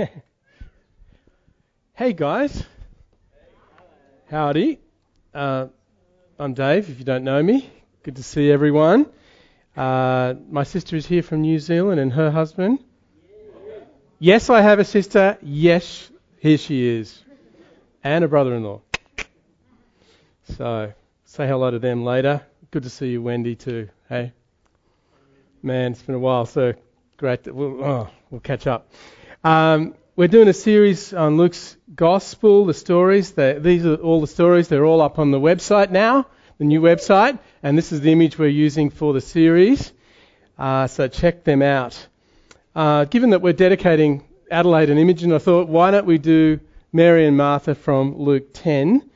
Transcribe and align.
hey 1.94 2.12
guys. 2.12 2.64
Howdy. 4.30 4.78
Uh, 5.34 5.66
I'm 6.38 6.54
Dave, 6.54 6.88
if 6.88 6.98
you 6.98 7.04
don't 7.04 7.24
know 7.24 7.42
me. 7.42 7.70
Good 8.02 8.16
to 8.16 8.22
see 8.22 8.50
everyone. 8.50 9.06
Uh, 9.76 10.34
my 10.48 10.62
sister 10.62 10.96
is 10.96 11.06
here 11.06 11.22
from 11.22 11.42
New 11.42 11.58
Zealand 11.58 12.00
and 12.00 12.12
her 12.12 12.30
husband. 12.30 12.78
Yes, 14.18 14.50
I 14.50 14.60
have 14.60 14.78
a 14.78 14.84
sister. 14.84 15.38
Yes, 15.42 16.10
here 16.38 16.58
she 16.58 16.86
is. 16.86 17.22
And 18.02 18.24
a 18.24 18.28
brother 18.28 18.54
in 18.54 18.64
law. 18.64 18.80
So, 20.56 20.92
say 21.24 21.46
hello 21.46 21.70
to 21.70 21.78
them 21.78 22.04
later. 22.04 22.42
Good 22.70 22.84
to 22.84 22.90
see 22.90 23.10
you, 23.10 23.22
Wendy, 23.22 23.54
too. 23.54 23.88
Hey? 24.08 24.32
Man, 25.62 25.92
it's 25.92 26.02
been 26.02 26.14
a 26.14 26.18
while, 26.18 26.46
so 26.46 26.74
great. 27.16 27.46
We'll, 27.46 27.84
oh, 27.84 28.10
we'll 28.30 28.40
catch 28.40 28.66
up. 28.66 28.90
Um, 29.42 29.94
we're 30.16 30.28
doing 30.28 30.48
a 30.48 30.52
series 30.52 31.14
on 31.14 31.38
Luke's 31.38 31.78
Gospel, 31.94 32.66
the 32.66 32.74
stories. 32.74 33.32
these 33.32 33.86
are 33.86 33.94
all 33.94 34.20
the 34.20 34.26
stories. 34.26 34.68
They're 34.68 34.84
all 34.84 35.00
up 35.00 35.18
on 35.18 35.30
the 35.30 35.40
website 35.40 35.90
now, 35.90 36.26
the 36.58 36.66
new 36.66 36.82
website, 36.82 37.38
and 37.62 37.78
this 37.78 37.90
is 37.90 38.02
the 38.02 38.12
image 38.12 38.38
we're 38.38 38.48
using 38.50 38.90
for 38.90 39.14
the 39.14 39.20
series. 39.22 39.92
Uh, 40.58 40.86
so 40.88 41.08
check 41.08 41.42
them 41.44 41.62
out. 41.62 42.06
Uh, 42.74 43.06
given 43.06 43.30
that 43.30 43.40
we're 43.40 43.54
dedicating 43.54 44.22
Adelaide 44.50 44.90
and 44.90 45.00
Imogen, 45.00 45.32
I 45.32 45.38
thought, 45.38 45.68
why 45.68 45.90
don't 45.90 46.06
we 46.06 46.18
do 46.18 46.60
Mary 46.92 47.26
and 47.26 47.34
Martha 47.34 47.74
from 47.74 48.18
Luke 48.18 48.52
10? 48.52 49.08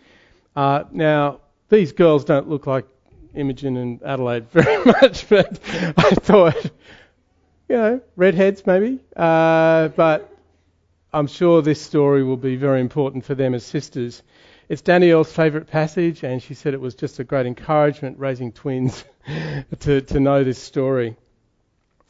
Uh, 0.56 0.84
now, 0.91 1.41
these 1.68 1.93
girls 1.93 2.24
don't 2.24 2.48
look 2.48 2.66
like 2.66 2.87
Imogen 3.34 3.77
and 3.77 4.02
Adelaide 4.02 4.48
very 4.52 4.87
much, 4.87 5.29
but 5.29 5.60
I 5.98 6.15
thought, 6.15 6.70
you 7.68 7.77
know, 7.77 8.00
redheads 8.16 8.66
maybe. 8.66 9.00
Uh, 9.16 9.88
but 9.88 10.30
I'm 11.12 11.27
sure 11.27 11.62
this 11.62 11.80
story 11.80 12.24
will 12.24 12.37
be 12.37 12.56
very 12.56 12.80
important 12.80 13.24
for 13.24 13.34
them 13.34 13.54
as 13.54 13.64
sisters. 13.64 14.23
It's 14.68 14.82
Danielle's 14.82 15.32
favourite 15.32 15.66
passage, 15.66 16.23
and 16.23 16.43
she 16.43 16.54
said 16.54 16.74
it 16.74 16.80
was 16.80 16.95
just 16.95 17.18
a 17.18 17.24
great 17.24 17.46
encouragement 17.46 18.18
raising 18.18 18.52
twins 18.52 19.04
to, 19.80 20.01
to 20.01 20.21
know 20.21 20.43
this 20.43 20.59
story. 20.59 21.16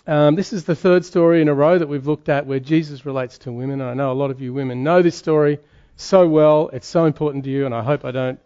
Um, 0.06 0.34
this 0.34 0.52
is 0.52 0.64
the 0.64 0.74
third 0.74 1.04
story 1.04 1.40
in 1.40 1.48
a 1.48 1.54
row 1.54 1.78
that 1.78 1.88
we've 1.88 2.06
looked 2.06 2.28
at 2.28 2.46
where 2.46 2.60
Jesus 2.60 3.06
relates 3.06 3.38
to 3.38 3.52
women. 3.52 3.80
And 3.80 3.90
I 3.90 3.94
know 3.94 4.12
a 4.12 4.14
lot 4.14 4.30
of 4.30 4.40
you 4.40 4.52
women 4.52 4.84
know 4.84 5.02
this 5.02 5.16
story 5.16 5.58
so 5.96 6.28
well. 6.28 6.68
It's 6.72 6.86
so 6.86 7.06
important 7.06 7.44
to 7.44 7.50
you, 7.50 7.66
and 7.66 7.74
I 7.74 7.82
hope 7.82 8.04
I 8.04 8.10
don't, 8.10 8.38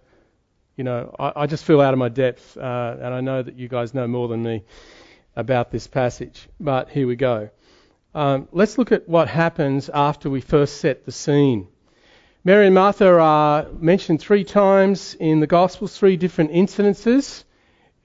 you 0.77 0.85
know, 0.85 1.15
I, 1.19 1.33
I 1.37 1.47
just 1.47 1.65
feel 1.65 1.81
out 1.81 1.93
of 1.93 1.99
my 1.99 2.09
depth, 2.09 2.57
uh, 2.57 2.97
and 3.01 3.13
I 3.13 3.21
know 3.21 3.43
that 3.43 3.57
you 3.57 3.69
guys 3.69 3.93
know 3.93 4.07
more 4.07 4.29
than 4.29 4.43
me 4.43 4.65
about 5.37 5.71
this 5.71 5.87
passage. 5.87 6.49
But 6.59 6.89
here 6.91 7.07
we 7.07 7.17
go. 7.17 7.51
Um, 8.15 8.49
let's 8.53 8.79
look 8.79 8.93
at 8.93 9.09
what 9.09 9.29
happens 9.29 9.89
after 9.89 10.29
we 10.31 10.41
first 10.41 10.79
set 10.79 11.05
the 11.05 11.13
scene. 11.13 11.69
Mary 12.45 12.67
and 12.67 12.75
Martha 12.75 13.07
are 13.19 13.67
mentioned 13.79 14.21
three 14.21 14.45
times 14.45 15.15
in 15.21 15.41
the 15.41 15.47
Gospels, 15.47 15.97
three 15.97 16.17
different 16.17 16.53
incidences. 16.53 17.45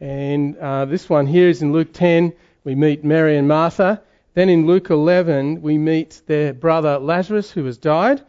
And 0.02 0.58
uh, 0.58 0.86
this 0.86 1.10
one 1.10 1.28
here 1.28 1.48
is 1.48 1.62
in 1.62 1.72
Luke 1.72 1.94
10. 1.94 2.34
We 2.64 2.76
meet 2.76 3.04
Mary 3.04 3.38
and 3.38 3.48
Martha. 3.48 4.02
Then 4.34 4.50
in 4.50 4.66
Luke 4.66 4.90
11, 4.90 5.62
we 5.62 5.78
meet 5.78 6.22
their 6.26 6.54
brother 6.54 6.98
Lazarus, 6.98 7.52
who 7.52 7.64
has 7.66 7.78
died. 7.78 8.22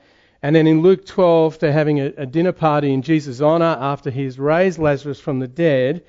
And 0.43 0.55
then 0.55 0.67
in 0.67 0.83
Luke 0.83 1.07
12, 1.07 1.59
they're 1.59 1.73
having 1.73 2.01
a, 2.01 2.13
a 2.19 2.27
dinner 2.27 2.53
party 2.53 2.93
in 2.93 3.03
Jesus' 3.03 3.41
honour 3.41 3.77
after 3.81 4.11
he's 4.11 4.39
raised 4.39 4.79
Lazarus 4.79 5.19
from 5.19 5.39
the 5.39 5.49
dead. 5.49 6.05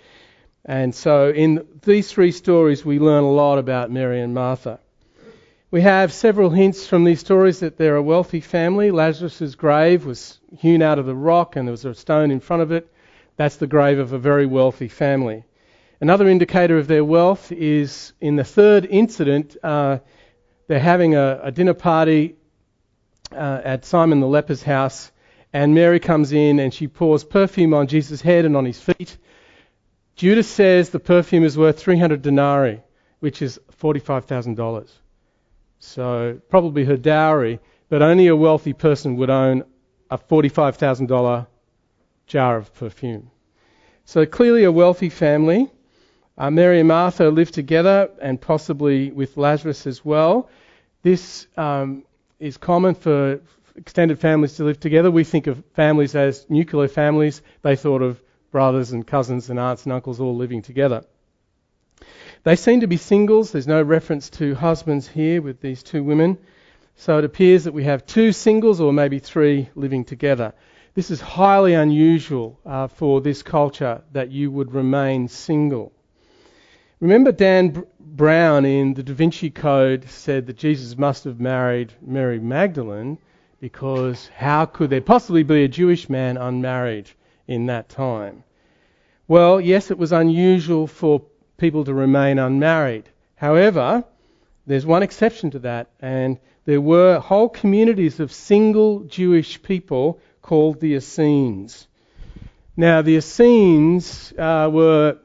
And 0.66 0.96
so 0.96 1.30
in 1.30 1.68
these 1.84 2.12
three 2.12 2.32
stories, 2.32 2.84
we 2.84 2.98
learn 2.98 3.24
a 3.24 3.32
lot 3.32 3.60
about 3.60 3.92
Mary 3.92 4.20
and 4.20 4.34
Martha. 4.34 4.80
We 5.70 5.82
have 5.82 6.12
several 6.12 6.50
hints 6.50 6.88
from 6.88 7.04
these 7.04 7.20
stories 7.20 7.60
that 7.60 7.78
they're 7.78 7.98
a 7.98 8.02
wealthy 8.02 8.40
family. 8.40 8.90
Lazarus' 8.90 9.54
grave 9.54 10.06
was 10.06 10.40
hewn 10.58 10.82
out 10.82 10.98
of 10.98 11.06
the 11.06 11.16
rock 11.16 11.56
and 11.56 11.68
there 11.68 11.72
was 11.72 11.86
a 11.86 11.94
stone 11.94 12.32
in 12.32 12.40
front 12.40 12.64
of 12.64 12.72
it. 12.72 12.92
That's 13.38 13.58
the 13.58 13.68
grave 13.68 14.00
of 14.00 14.14
a 14.14 14.18
very 14.18 14.48
wealthy 14.48 14.88
family. 14.88 15.44
Another 16.02 16.28
indicator 16.28 16.78
of 16.78 16.88
their 16.88 17.06
wealth 17.06 17.52
is 17.52 18.14
in 18.20 18.36
the 18.36 18.44
third 18.44 18.86
incident, 18.86 19.58
uh, 19.62 20.00
they're 20.68 20.80
having 20.80 21.16
a, 21.16 21.42
a 21.44 21.52
dinner 21.52 21.74
party 21.76 22.36
uh, 23.32 23.62
at 23.64 23.86
Simon 23.86 24.20
the 24.20 24.28
leper's 24.28 24.64
house, 24.64 25.12
and 25.54 25.76
Mary 25.76 26.00
comes 26.00 26.32
in 26.32 26.60
and 26.60 26.74
she 26.74 26.88
pours 26.88 27.24
perfume 27.24 27.74
on 27.74 27.88
Jesus' 27.88 28.22
head 28.22 28.46
and 28.46 28.58
on 28.58 28.66
his 28.66 28.80
feet. 28.80 29.18
Judas 30.16 30.48
says 30.48 30.90
the 30.90 31.00
perfume 31.00 31.44
is 31.44 31.58
worth 31.58 31.80
300 31.80 32.22
denarii, 32.22 32.82
which 33.20 33.42
is 33.42 33.60
$45,000. 33.82 34.90
So 35.80 36.40
probably 36.50 36.86
her 36.86 36.96
dowry, 36.96 37.60
but 37.90 38.02
only 38.02 38.28
a 38.28 38.36
wealthy 38.36 38.74
person 38.74 39.18
would 39.18 39.30
own 39.30 39.64
a 40.10 40.18
$45,000 40.18 41.48
jar 42.28 42.58
of 42.58 42.74
perfume. 42.74 43.30
So 44.06 44.26
clearly 44.26 44.64
a 44.64 44.72
wealthy 44.72 45.10
family. 45.10 45.70
Uh, 46.38 46.50
Mary 46.50 46.80
and 46.80 46.88
Martha 46.88 47.30
live 47.30 47.52
together 47.52 48.10
and 48.22 48.40
possibly 48.40 49.12
with 49.12 49.36
Lazarus 49.36 49.86
as 49.86 50.04
well. 50.04 50.50
This 51.02 51.48
um, 51.58 52.04
is 52.40 52.58
common 52.58 52.96
for 52.96 53.42
extended 53.76 54.20
families 54.20 54.56
to 54.56 54.64
live 54.64 54.80
together. 54.80 55.12
We 55.12 55.24
think 55.24 55.48
of 55.48 55.64
families 55.74 56.16
as 56.16 56.46
nuclear 56.50 56.88
families. 56.88 57.42
They 57.62 57.76
thought 57.76 58.02
of 58.02 58.22
brothers 58.56 58.94
and 58.94 59.06
cousins 59.06 59.50
and 59.50 59.60
aunts 59.60 59.84
and 59.84 59.92
uncles 59.92 60.22
all 60.22 60.34
living 60.34 60.62
together. 60.62 61.04
They 62.46 62.56
seem 62.56 62.80
to 62.80 62.88
be 62.88 62.96
singles. 62.96 63.52
There's 63.52 63.68
no 63.68 63.82
reference 63.82 64.30
to 64.40 64.56
husbands 64.56 65.10
here 65.10 65.42
with 65.42 65.60
these 65.60 65.84
two 65.84 66.06
women. 66.06 66.38
So 66.96 67.18
it 67.18 67.26
appears 67.26 67.66
that 67.66 67.74
we 67.74 67.84
have 67.84 68.06
two 68.06 68.32
singles 68.32 68.80
or 68.80 68.94
maybe 68.94 69.20
three 69.20 69.68
living 69.76 70.06
together. 70.06 70.54
This 70.94 71.12
is 71.12 71.20
highly 71.20 71.74
unusual 71.74 72.58
uh, 72.66 72.88
for 72.88 73.20
this 73.20 73.44
culture 73.44 74.02
that 74.14 74.32
you 74.32 74.50
would 74.52 74.74
remain 74.74 75.28
single. 75.28 75.92
Remember, 77.02 77.34
Dan 77.34 77.72
B- 77.72 77.82
Brown 78.00 78.64
in 78.64 78.94
the 78.94 79.04
Da 79.04 79.14
Vinci 79.14 79.50
Code 79.50 80.10
said 80.10 80.48
that 80.48 80.56
Jesus 80.56 80.98
must 80.98 81.26
have 81.26 81.42
married 81.42 81.92
Mary 82.02 82.40
Magdalene 82.40 83.18
because 83.60 84.30
how 84.30 84.64
could 84.66 84.92
there 84.92 85.02
possibly 85.02 85.44
be 85.44 85.66
a 85.66 85.68
Jewish 85.68 86.08
man 86.08 86.38
unmarried 86.38 87.12
in 87.48 87.68
that 87.68 87.90
time? 87.90 88.44
Well, 89.28 89.60
yes, 89.60 89.92
it 89.92 89.98
was 89.98 90.12
unusual 90.12 90.88
for 90.88 91.22
people 91.58 91.84
to 91.86 91.94
remain 91.94 92.38
unmarried. 92.38 93.10
However, 93.36 94.04
there's 94.68 94.86
one 94.86 95.04
exception 95.04 95.52
to 95.52 95.60
that, 95.60 95.90
and 96.00 96.40
there 96.66 96.82
were 96.82 97.20
whole 97.20 97.50
communities 97.50 98.20
of 98.20 98.32
single 98.32 99.02
Jewish 99.02 99.62
people 99.62 100.20
called 100.42 100.80
the 100.80 100.96
Essenes. 100.96 101.88
Now, 102.78 103.02
the 103.02 103.18
Essenes 103.18 104.34
uh, 104.38 104.70
were 104.72 105.18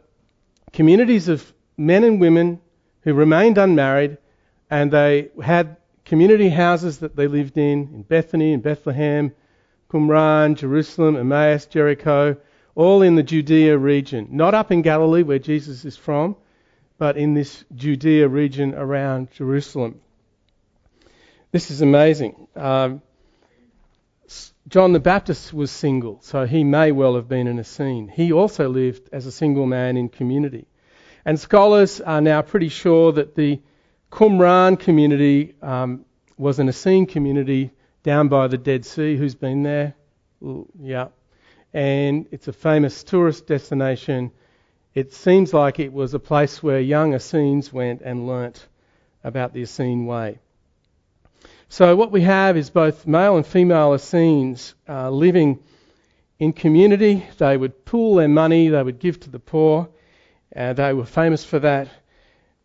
communities 0.73 1.29
of 1.29 1.53
men 1.77 2.05
and 2.05 2.21
women 2.21 2.61
who 3.03 3.15
remained 3.15 3.59
unmarried, 3.59 4.19
and 4.71 4.91
they 4.91 5.31
had 5.43 5.77
community 6.05 6.49
houses 6.49 6.99
that 6.99 7.17
they 7.17 7.27
lived 7.27 7.57
in 7.57 7.91
in 7.95 8.03
Bethany, 8.03 8.53
in 8.53 8.61
Bethlehem, 8.61 9.33
Qumran, 9.91 10.57
Jerusalem, 10.57 11.17
Emmaus, 11.17 11.67
Jericho, 11.67 12.37
all 12.75 13.03
in 13.03 13.17
the 13.17 13.23
Judea 13.23 13.77
region, 13.77 14.29
not 14.31 14.55
up 14.55 14.71
in 14.71 14.83
Galilee 14.83 15.23
where 15.23 15.39
Jesus 15.39 15.85
is 15.85 15.97
from, 15.97 16.37
but 16.97 17.17
in 17.17 17.35
this 17.35 17.65
Judea 17.75 18.29
region 18.29 18.75
around 18.75 19.31
Jerusalem. 19.33 20.01
This 21.51 21.71
is 21.71 21.81
amazing. 21.81 22.47
Um, 22.55 23.03
John 24.69 24.93
the 24.93 25.01
Baptist 25.01 25.53
was 25.53 25.73
single, 25.73 26.21
so 26.23 26.47
he 26.47 26.63
may 26.63 26.93
well 26.93 27.17
have 27.17 27.29
been 27.29 27.49
an 27.49 27.59
Essene. 27.59 28.07
He 28.07 28.33
also 28.33 28.69
lived 28.69 29.09
as 29.13 29.27
a 29.27 29.33
single 29.33 29.67
man 29.67 29.97
in 29.97 30.09
community. 30.09 30.69
And 31.25 31.41
scholars 31.41 32.01
are 32.01 32.21
now 32.21 32.43
pretty 32.43 32.69
sure 32.69 33.11
that 33.13 33.35
the 33.35 33.61
Qumran 34.13 34.79
community 34.79 35.55
um, 35.61 36.05
was 36.39 36.61
an 36.61 36.69
Essene 36.69 37.07
community 37.07 37.73
down 38.03 38.29
by 38.29 38.49
the 38.49 38.59
Dead 38.59 38.85
Sea. 38.85 39.17
Who's 39.17 39.35
been 39.35 39.63
there? 39.63 39.95
Yeah, 40.81 41.09
and 41.73 42.27
it's 42.31 42.49
a 42.49 42.53
famous 42.53 43.05
tourist 43.05 43.47
destination. 43.47 44.33
It 44.95 45.13
seems 45.13 45.55
like 45.55 45.79
it 45.79 45.93
was 45.93 46.15
a 46.15 46.19
place 46.19 46.63
where 46.63 46.81
young 46.81 47.15
Essenes 47.15 47.73
went 47.73 48.01
and 48.03 48.27
learnt 48.27 48.67
about 49.23 49.53
the 49.53 49.63
Essene 49.63 50.07
way. 50.07 50.39
So 51.69 51.95
what 51.95 52.11
we 52.11 52.23
have 52.23 52.57
is 52.57 52.71
both 52.71 53.07
male 53.07 53.37
and 53.37 53.47
female 53.47 53.95
Essenes 53.95 54.75
uh, 54.89 55.11
living 55.11 55.61
in 56.41 56.53
community. 56.53 57.25
They 57.39 57.57
would 57.57 57.85
pool 57.85 58.17
their 58.17 58.29
money, 58.29 58.69
they 58.69 58.83
would 58.83 58.99
give 58.99 59.21
to 59.21 59.31
the 59.31 59.39
poor. 59.39 59.89
Uh, 60.57 60.73
they 60.73 60.93
were 60.93 61.05
famous 61.05 61.45
for 61.45 61.61
that. 61.61 61.89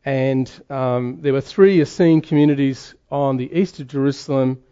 And 0.03 0.51
um, 0.69 1.19
there 1.21 1.33
were 1.33 1.41
three 1.41 1.81
Essene 1.81 2.21
communities 2.21 2.95
on 3.11 3.37
the 3.37 3.51
east 3.53 3.79
of 3.79 3.87
Jerusalem 3.87 4.63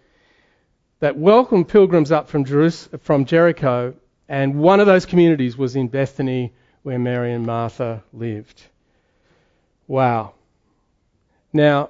that 1.03 1.17
welcomed 1.17 1.67
pilgrims 1.67 2.13
up 2.13 2.29
from, 2.29 2.45
from 2.45 3.25
Jericho 3.25 3.93
and 4.29 4.55
one 4.55 4.79
of 4.79 4.85
those 4.85 5.05
communities 5.05 5.57
was 5.57 5.75
in 5.75 5.89
Bethany, 5.89 6.53
where 6.83 6.97
Mary 6.97 7.33
and 7.33 7.45
Martha 7.45 8.01
lived. 8.13 8.61
Wow. 9.85 10.35
Now, 11.51 11.89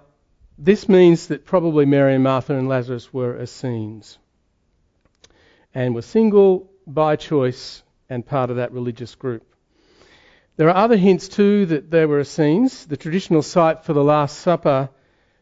this 0.58 0.90
means 0.90 1.28
that 1.28 1.46
probably 1.46 1.86
Mary 1.86 2.16
and 2.16 2.24
Martha 2.24 2.56
and 2.56 2.68
Lazarus 2.68 3.14
were 3.14 3.40
Essenes 3.40 4.18
and 5.76 5.94
were 5.94 6.02
single 6.02 6.72
by 6.88 7.16
choice 7.16 7.84
and 8.10 8.26
part 8.26 8.50
of 8.50 8.56
that 8.56 8.72
religious 8.72 9.14
group. 9.14 9.46
There 10.58 10.70
are 10.70 10.86
other 10.86 10.98
hints 10.98 11.28
too 11.28 11.68
that 11.68 11.92
they 11.92 12.08
were 12.08 12.22
Essenes. 12.22 12.88
The 12.88 12.98
traditional 12.98 13.44
site 13.44 13.84
for 13.84 13.94
the 13.94 14.04
Last 14.04 14.40
Supper 14.40 14.90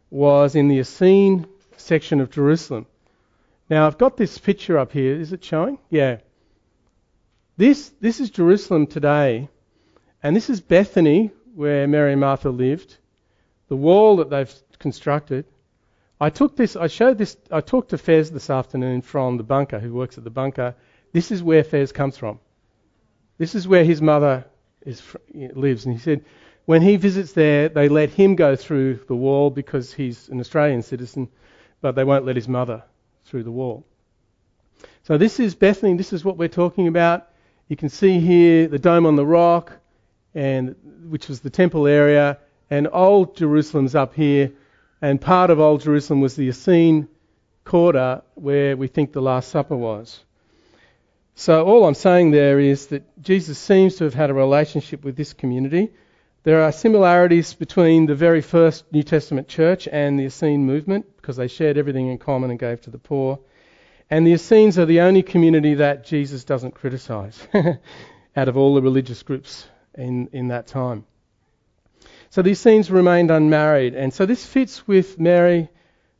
was 0.09 0.55
in 0.55 0.67
the 0.67 0.79
Essene 0.79 1.47
section 1.77 2.19
of 2.19 2.31
Jerusalem. 2.31 2.85
Now 3.71 3.87
I've 3.87 3.97
got 3.97 4.17
this 4.17 4.37
picture 4.37 4.77
up 4.77 4.91
here. 4.91 5.15
Is 5.15 5.31
it 5.31 5.45
showing? 5.45 5.79
Yeah. 5.89 6.17
This 7.55 7.87
this 8.01 8.19
is 8.19 8.29
Jerusalem 8.29 8.85
today, 8.85 9.47
and 10.21 10.35
this 10.35 10.49
is 10.49 10.59
Bethany 10.59 11.31
where 11.55 11.87
Mary 11.87 12.11
and 12.11 12.19
Martha 12.19 12.49
lived. 12.49 12.97
The 13.69 13.77
wall 13.77 14.17
that 14.17 14.29
they've 14.29 14.53
constructed. 14.77 15.45
I 16.19 16.29
took 16.29 16.57
this. 16.57 16.75
I 16.75 16.87
showed 16.87 17.17
this. 17.17 17.37
I 17.49 17.61
talked 17.61 17.91
to 17.91 17.97
Fez 17.97 18.29
this 18.29 18.49
afternoon 18.49 19.03
from 19.03 19.37
the 19.37 19.43
bunker, 19.43 19.79
who 19.79 19.93
works 19.93 20.17
at 20.17 20.25
the 20.25 20.29
bunker. 20.29 20.75
This 21.13 21.31
is 21.31 21.41
where 21.41 21.63
Fez 21.63 21.93
comes 21.93 22.17
from. 22.17 22.39
This 23.37 23.55
is 23.55 23.69
where 23.69 23.85
his 23.85 24.01
mother 24.01 24.43
is, 24.85 25.01
lives, 25.33 25.85
and 25.85 25.95
he 25.95 26.01
said 26.01 26.25
when 26.65 26.81
he 26.81 26.97
visits 26.97 27.31
there, 27.31 27.69
they 27.69 27.87
let 27.87 28.09
him 28.09 28.35
go 28.35 28.57
through 28.57 28.99
the 29.07 29.15
wall 29.15 29.49
because 29.49 29.93
he's 29.93 30.27
an 30.27 30.41
Australian 30.41 30.81
citizen, 30.81 31.29
but 31.79 31.95
they 31.95 32.03
won't 32.03 32.25
let 32.25 32.35
his 32.35 32.49
mother 32.49 32.83
through 33.25 33.43
the 33.43 33.51
wall. 33.51 33.85
So 35.03 35.17
this 35.17 35.39
is 35.39 35.55
Bethany. 35.55 35.95
This 35.95 36.13
is 36.13 36.23
what 36.23 36.37
we're 36.37 36.47
talking 36.47 36.87
about. 36.87 37.27
You 37.67 37.75
can 37.75 37.89
see 37.89 38.19
here 38.19 38.67
the 38.67 38.79
dome 38.79 39.05
on 39.05 39.15
the 39.15 39.25
rock, 39.25 39.71
and 40.35 40.75
which 41.09 41.27
was 41.27 41.39
the 41.39 41.49
temple 41.49 41.87
area, 41.87 42.37
and 42.69 42.87
old 42.91 43.35
Jerusalem's 43.35 43.95
up 43.95 44.13
here, 44.13 44.51
and 45.01 45.19
part 45.19 45.49
of 45.49 45.59
old 45.59 45.81
Jerusalem 45.81 46.21
was 46.21 46.35
the 46.35 46.49
Essene 46.49 47.07
quarter 47.63 48.21
where 48.35 48.75
we 48.77 48.87
think 48.87 49.13
the 49.13 49.21
Last 49.21 49.49
Supper 49.49 49.75
was. 49.75 50.23
So 51.35 51.65
all 51.65 51.85
I'm 51.85 51.93
saying 51.93 52.31
there 52.31 52.59
is 52.59 52.87
that 52.87 53.03
Jesus 53.21 53.57
seems 53.57 53.95
to 53.95 54.03
have 54.03 54.13
had 54.13 54.29
a 54.29 54.33
relationship 54.33 55.03
with 55.03 55.15
this 55.15 55.33
community. 55.33 55.91
There 56.43 56.63
are 56.63 56.71
similarities 56.71 57.53
between 57.53 58.07
the 58.07 58.15
very 58.15 58.41
first 58.41 58.91
New 58.91 59.03
Testament 59.03 59.47
church 59.47 59.87
and 59.87 60.17
the 60.17 60.25
Essene 60.25 60.65
movement 60.65 61.05
because 61.17 61.37
they 61.37 61.47
shared 61.47 61.77
everything 61.77 62.07
in 62.07 62.17
common 62.17 62.49
and 62.49 62.57
gave 62.57 62.81
to 62.81 62.89
the 62.89 62.97
poor. 62.97 63.39
And 64.09 64.25
the 64.25 64.33
Essenes 64.33 64.79
are 64.79 64.87
the 64.87 65.01
only 65.01 65.21
community 65.21 65.75
that 65.75 66.03
Jesus 66.03 66.43
doesn't 66.43 66.73
criticize 66.73 67.47
out 68.35 68.47
of 68.47 68.57
all 68.57 68.73
the 68.73 68.81
religious 68.81 69.21
groups 69.21 69.67
in, 69.93 70.29
in 70.33 70.47
that 70.47 70.65
time. 70.65 71.05
So 72.31 72.41
the 72.41 72.51
Essenes 72.51 72.89
remained 72.89 73.29
unmarried. 73.29 73.93
And 73.93 74.11
so 74.11 74.25
this 74.25 74.43
fits 74.43 74.87
with 74.87 75.19
Mary, 75.19 75.69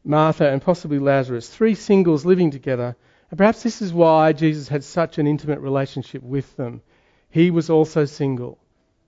Martha, 0.03 0.47
and 0.51 0.61
possibly 0.61 0.99
Lazarus, 0.99 1.49
three 1.49 1.73
singles 1.73 2.25
living 2.25 2.51
together. 2.51 2.95
And 3.31 3.39
perhaps 3.39 3.63
this 3.63 3.81
is 3.81 3.91
why 3.91 4.33
Jesus 4.33 4.67
had 4.67 4.83
such 4.83 5.17
an 5.17 5.25
intimate 5.25 5.61
relationship 5.61 6.21
with 6.21 6.55
them. 6.57 6.83
He 7.31 7.49
was 7.49 7.71
also 7.71 8.05
single. 8.05 8.59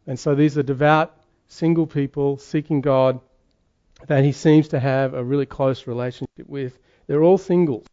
And 0.07 0.19
so 0.19 0.35
these 0.35 0.57
are 0.57 0.63
devout, 0.63 1.15
single 1.47 1.88
people 1.88 2.38
seeking 2.38 2.81
God 2.81 3.19
that 4.07 4.23
he 4.23 4.31
seems 4.31 4.69
to 4.69 4.79
have 4.79 5.13
a 5.13 5.23
really 5.23 5.45
close 5.45 5.88
relationship 5.88 6.47
with. 6.47 6.77
They're 7.07 7.23
all 7.23 7.38
singles. 7.38 7.85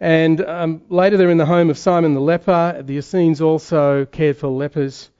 And 0.00 0.40
um, 0.44 0.82
later 0.88 1.16
they're 1.16 1.30
in 1.30 1.38
the 1.38 1.46
home 1.46 1.70
of 1.70 1.78
Simon 1.78 2.14
the 2.14 2.20
leper. 2.20 2.82
The 2.82 2.98
Essenes 2.98 3.40
also 3.40 4.04
cared 4.04 4.36
for 4.36 4.48
lepers. 4.48 5.10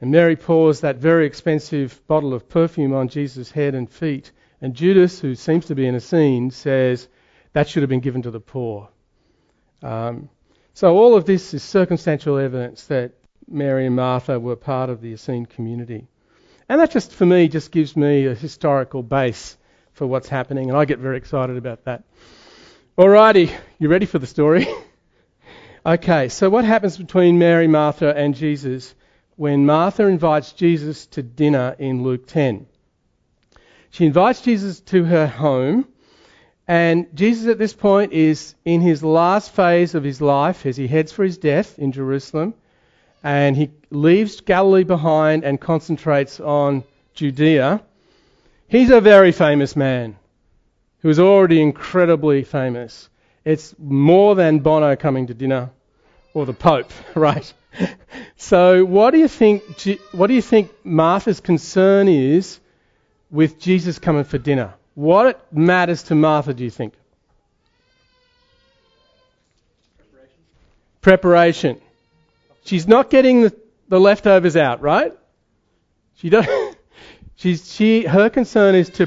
And 0.00 0.12
Mary 0.12 0.36
pours 0.36 0.80
that 0.80 0.96
very 0.96 1.26
expensive 1.26 2.00
bottle 2.06 2.32
of 2.32 2.48
perfume 2.48 2.94
on 2.94 3.08
Jesus' 3.08 3.50
head 3.50 3.74
and 3.74 3.90
feet. 3.90 4.30
And 4.60 4.74
Judas, 4.74 5.18
who 5.20 5.34
seems 5.34 5.66
to 5.66 5.74
be 5.74 5.86
an 5.86 5.96
Essene, 5.96 6.50
says 6.50 7.08
that 7.52 7.68
should 7.68 7.82
have 7.82 7.90
been 7.90 8.00
given 8.00 8.22
to 8.22 8.30
the 8.30 8.40
poor. 8.40 8.88
Um, 9.82 10.28
so 10.74 10.96
all 10.96 11.16
of 11.16 11.24
this 11.24 11.54
is 11.54 11.62
circumstantial 11.62 12.38
evidence 12.38 12.84
that 12.86 13.12
Mary 13.50 13.86
and 13.86 13.96
Martha 13.96 14.38
were 14.38 14.56
part 14.56 14.90
of 14.90 15.00
the 15.00 15.12
Essene 15.14 15.46
community. 15.46 16.06
And 16.68 16.80
that 16.80 16.90
just, 16.90 17.12
for 17.12 17.24
me, 17.24 17.48
just 17.48 17.70
gives 17.70 17.96
me 17.96 18.26
a 18.26 18.34
historical 18.34 19.02
base 19.02 19.56
for 19.92 20.06
what's 20.06 20.28
happening, 20.28 20.68
and 20.68 20.78
I 20.78 20.84
get 20.84 20.98
very 20.98 21.16
excited 21.16 21.56
about 21.56 21.84
that. 21.84 22.04
Alrighty, 22.96 23.50
you 23.78 23.88
ready 23.88 24.06
for 24.06 24.18
the 24.18 24.26
story? 24.26 24.66
okay, 25.86 26.28
so 26.28 26.50
what 26.50 26.64
happens 26.64 26.98
between 26.98 27.38
Mary, 27.38 27.66
Martha, 27.68 28.14
and 28.14 28.34
Jesus 28.34 28.94
when 29.36 29.66
Martha 29.66 30.06
invites 30.06 30.52
Jesus 30.52 31.06
to 31.06 31.22
dinner 31.22 31.74
in 31.78 32.02
Luke 32.02 32.26
10? 32.26 32.66
She 33.90 34.04
invites 34.04 34.42
Jesus 34.42 34.80
to 34.80 35.04
her 35.04 35.26
home, 35.26 35.88
and 36.66 37.06
Jesus 37.14 37.48
at 37.48 37.58
this 37.58 37.72
point 37.72 38.12
is 38.12 38.54
in 38.64 38.82
his 38.82 39.02
last 39.02 39.52
phase 39.52 39.94
of 39.94 40.04
his 40.04 40.20
life 40.20 40.66
as 40.66 40.76
he 40.76 40.86
heads 40.86 41.12
for 41.12 41.24
his 41.24 41.38
death 41.38 41.78
in 41.78 41.92
Jerusalem 41.92 42.54
and 43.22 43.56
he 43.56 43.70
leaves 43.90 44.40
Galilee 44.40 44.84
behind 44.84 45.44
and 45.44 45.60
concentrates 45.60 46.40
on 46.40 46.84
Judea. 47.14 47.82
He's 48.68 48.90
a 48.90 49.00
very 49.00 49.32
famous 49.32 49.74
man 49.74 50.16
who 51.00 51.08
is 51.08 51.18
already 51.18 51.60
incredibly 51.60 52.44
famous. 52.44 53.08
It's 53.44 53.74
more 53.78 54.34
than 54.34 54.58
Bono 54.60 54.94
coming 54.96 55.28
to 55.28 55.34
dinner 55.34 55.70
or 56.34 56.46
the 56.46 56.52
Pope, 56.52 56.90
right? 57.14 57.52
so, 58.36 58.84
what 58.84 59.12
do 59.12 59.18
you 59.18 59.28
think? 59.28 59.62
What 60.12 60.26
do 60.26 60.34
you 60.34 60.42
think 60.42 60.70
Martha's 60.84 61.40
concern 61.40 62.08
is 62.08 62.60
with 63.30 63.60
Jesus 63.60 63.98
coming 63.98 64.24
for 64.24 64.38
dinner? 64.38 64.74
What 64.94 65.52
matters 65.52 66.02
to 66.04 66.14
Martha? 66.14 66.54
Do 66.54 66.64
you 66.64 66.70
think? 66.70 66.94
Preparation. 69.96 70.38
Preparation. 71.00 71.80
She's 72.68 72.86
not 72.86 73.08
getting 73.08 73.40
the, 73.42 73.56
the 73.88 73.98
leftovers 73.98 74.54
out, 74.54 74.82
right? 74.82 75.14
She 76.16 76.28
does. 76.28 76.46
She's, 77.36 77.72
she, 77.72 78.04
her 78.04 78.28
concern 78.28 78.74
is 78.74 78.90
to 78.90 79.06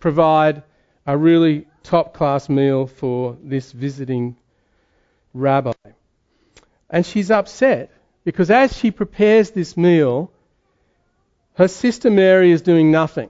provide 0.00 0.64
a 1.06 1.16
really 1.16 1.66
top 1.84 2.14
class 2.14 2.48
meal 2.48 2.88
for 2.88 3.36
this 3.40 3.70
visiting 3.70 4.36
rabbi. 5.34 5.72
And 6.88 7.04
she's 7.04 7.30
upset 7.30 7.92
because 8.24 8.50
as 8.50 8.76
she 8.76 8.90
prepares 8.90 9.50
this 9.50 9.76
meal, 9.76 10.32
her 11.54 11.68
sister 11.68 12.10
Mary 12.10 12.50
is 12.50 12.62
doing 12.62 12.90
nothing 12.90 13.28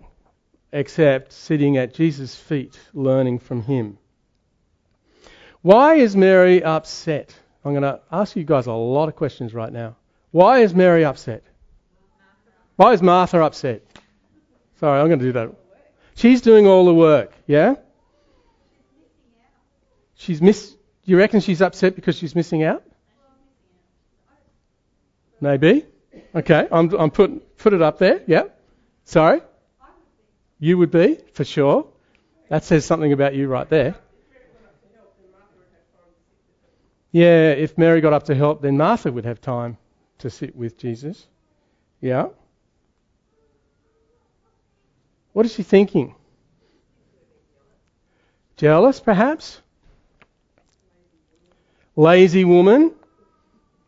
except 0.73 1.33
sitting 1.33 1.77
at 1.77 1.93
Jesus' 1.93 2.37
feet 2.37 2.79
learning 2.95 3.41
from 3.41 3.63
him. 3.63 3.99
Why 5.61 5.97
is 5.97 6.17
Mary 6.17 6.63
upset? 6.63 7.35
I'm 7.67 7.73
going 7.73 7.83
to 7.83 8.01
ask 8.13 8.37
you 8.37 8.45
guys 8.45 8.69
a 8.69 8.73
lot 8.73 9.09
of 9.09 9.17
questions 9.17 9.53
right 9.53 9.73
now. 9.73 9.97
Why 10.31 10.61
is 10.61 10.73
Mary 10.73 11.05
upset? 11.05 11.43
Why 12.77 12.93
is 12.93 13.03
Martha 13.03 13.43
upset? 13.43 13.83
Sorry, 14.79 15.01
I'm 15.01 15.09
going 15.09 15.19
to 15.19 15.25
do 15.25 15.33
that. 15.33 15.53
She's 16.15 16.43
doing 16.43 16.69
all 16.69 16.85
the 16.85 16.95
work, 16.95 17.33
yeah? 17.49 17.75
She's 20.15 20.41
miss. 20.41 20.77
You 21.05 21.19
reckon 21.19 21.41
she's 21.41 21.61
upset 21.61 21.97
because 21.97 22.15
she's 22.17 22.37
missing 22.37 22.63
out? 22.63 22.85
Maybe. 25.41 25.87
Okay, 26.37 26.69
I'm, 26.71 26.95
I'm 26.95 27.11
put 27.11 27.59
put 27.59 27.73
it 27.73 27.83
up 27.83 27.99
there. 27.99 28.23
Yeah. 28.29 28.45
Sorry. 29.03 29.41
You 30.61 30.79
would 30.79 30.93
be 30.93 31.19
for 31.33 31.45
sure. 31.45 31.89
That 32.49 32.63
says 32.63 32.85
something 32.85 33.13
about 33.13 33.35
you 33.35 33.49
right 33.49 33.69
there. 33.69 33.97
Yeah, 37.17 37.53
if 37.53 37.79
Mary 37.79 38.03
got 38.03 38.13
up 38.13 38.25
to 38.25 38.35
help, 38.35 38.61
then 38.61 38.77
Martha 38.77 39.11
would 39.11 39.25
have 39.25 39.41
time 39.41 39.79
to 40.19 40.29
sit 40.29 40.55
with 40.55 40.77
Jesus. 40.77 41.27
Yeah. 41.99 42.27
What 45.33 45.47
is 45.47 45.55
she 45.55 45.63
thinking? 45.63 46.15
Jealous, 48.59 49.01
perhaps? 49.01 49.63
Lazy 51.97 52.45
woman? 52.45 52.93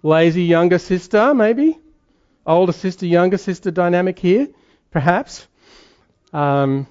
Lazy 0.03 0.45
younger 0.45 0.79
sister, 0.79 1.35
maybe? 1.35 1.79
Older 2.47 2.73
sister, 2.73 3.05
younger 3.05 3.37
sister 3.37 3.71
dynamic 3.71 4.19
here, 4.19 4.49
perhaps? 4.91 5.47
Um, 6.33 6.87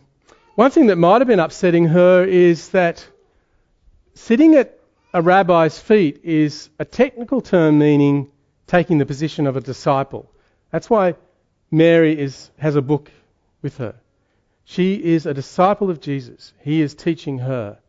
one 0.53 0.69
thing 0.69 0.85
that 0.85 0.97
might 0.97 1.19
have 1.19 1.27
been 1.27 1.39
upsetting 1.39 1.85
her 1.85 2.23
is 2.23 2.69
that 2.69 3.07
sitting 4.13 4.53
at 4.53 4.76
a 5.17 5.21
rabbi's 5.21 5.79
feet 5.79 6.19
is 6.23 6.69
a 6.77 6.85
technical 6.85 7.41
term 7.41 7.79
meaning 7.79 8.29
taking 8.67 8.99
the 8.99 9.05
position 9.07 9.47
of 9.47 9.57
a 9.57 9.61
disciple. 9.61 10.31
That's 10.71 10.91
why 10.91 11.15
Mary 11.71 12.19
is, 12.19 12.51
has 12.59 12.75
a 12.75 12.83
book 12.83 13.09
with 13.63 13.77
her. 13.77 13.95
She 14.63 14.93
is 14.93 15.25
a 15.25 15.33
disciple 15.33 15.89
of 15.89 16.01
Jesus. 16.01 16.53
He 16.61 16.83
is 16.83 16.93
teaching 16.93 17.39
her. 17.39 17.79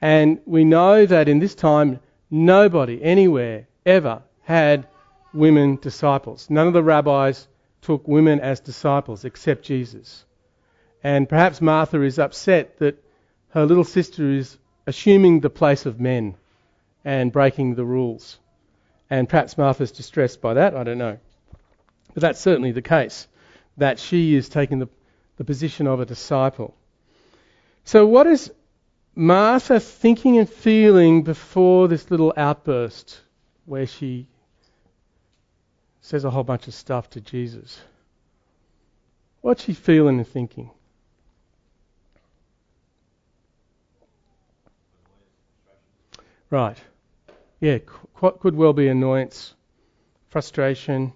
And 0.00 0.40
we 0.44 0.64
know 0.64 1.06
that 1.06 1.28
in 1.28 1.38
this 1.38 1.54
time, 1.54 2.00
nobody 2.32 3.00
anywhere 3.00 3.68
ever 3.86 4.20
had 4.42 4.88
women 5.32 5.76
disciples. 5.76 6.50
None 6.50 6.66
of 6.66 6.72
the 6.72 6.82
rabbis 6.82 7.46
took 7.80 8.08
women 8.08 8.40
as 8.40 8.58
disciples 8.58 9.24
except 9.24 9.64
Jesus. 9.64 10.24
And 11.00 11.28
perhaps 11.28 11.60
Martha 11.60 12.02
is 12.02 12.18
upset 12.18 12.80
that 12.80 13.00
her 13.50 13.64
little 13.66 13.84
sister 13.84 14.28
is 14.32 14.58
assuming 14.86 15.40
the 15.40 15.50
place 15.50 15.86
of 15.86 16.00
men 16.00 16.36
and 17.04 17.32
breaking 17.32 17.74
the 17.74 17.84
rules. 17.84 18.38
And 19.10 19.28
perhaps 19.28 19.58
Martha's 19.58 19.92
distressed 19.92 20.40
by 20.40 20.54
that, 20.54 20.74
I 20.74 20.84
don't 20.84 20.98
know. 20.98 21.18
But 22.14 22.20
that's 22.20 22.40
certainly 22.40 22.72
the 22.72 22.82
case, 22.82 23.26
that 23.76 23.98
she 23.98 24.34
is 24.34 24.48
taking 24.48 24.78
the, 24.78 24.88
the 25.36 25.44
position 25.44 25.86
of 25.86 26.00
a 26.00 26.06
disciple. 26.06 26.74
So, 27.84 28.06
what 28.06 28.26
is 28.26 28.50
Martha 29.14 29.78
thinking 29.80 30.38
and 30.38 30.48
feeling 30.48 31.22
before 31.22 31.88
this 31.88 32.10
little 32.10 32.32
outburst 32.36 33.20
where 33.66 33.86
she 33.86 34.28
says 36.00 36.24
a 36.24 36.30
whole 36.30 36.44
bunch 36.44 36.66
of 36.68 36.74
stuff 36.74 37.10
to 37.10 37.20
Jesus? 37.20 37.80
What's 39.40 39.64
she 39.64 39.74
feeling 39.74 40.18
and 40.18 40.26
thinking? 40.26 40.70
Right. 46.54 46.78
Yeah, 47.58 47.78
qu- 47.78 48.38
could 48.38 48.54
well 48.54 48.72
be 48.72 48.86
annoyance, 48.86 49.56
frustration. 50.28 51.12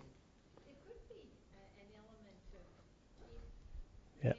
Yeah. 4.24 4.32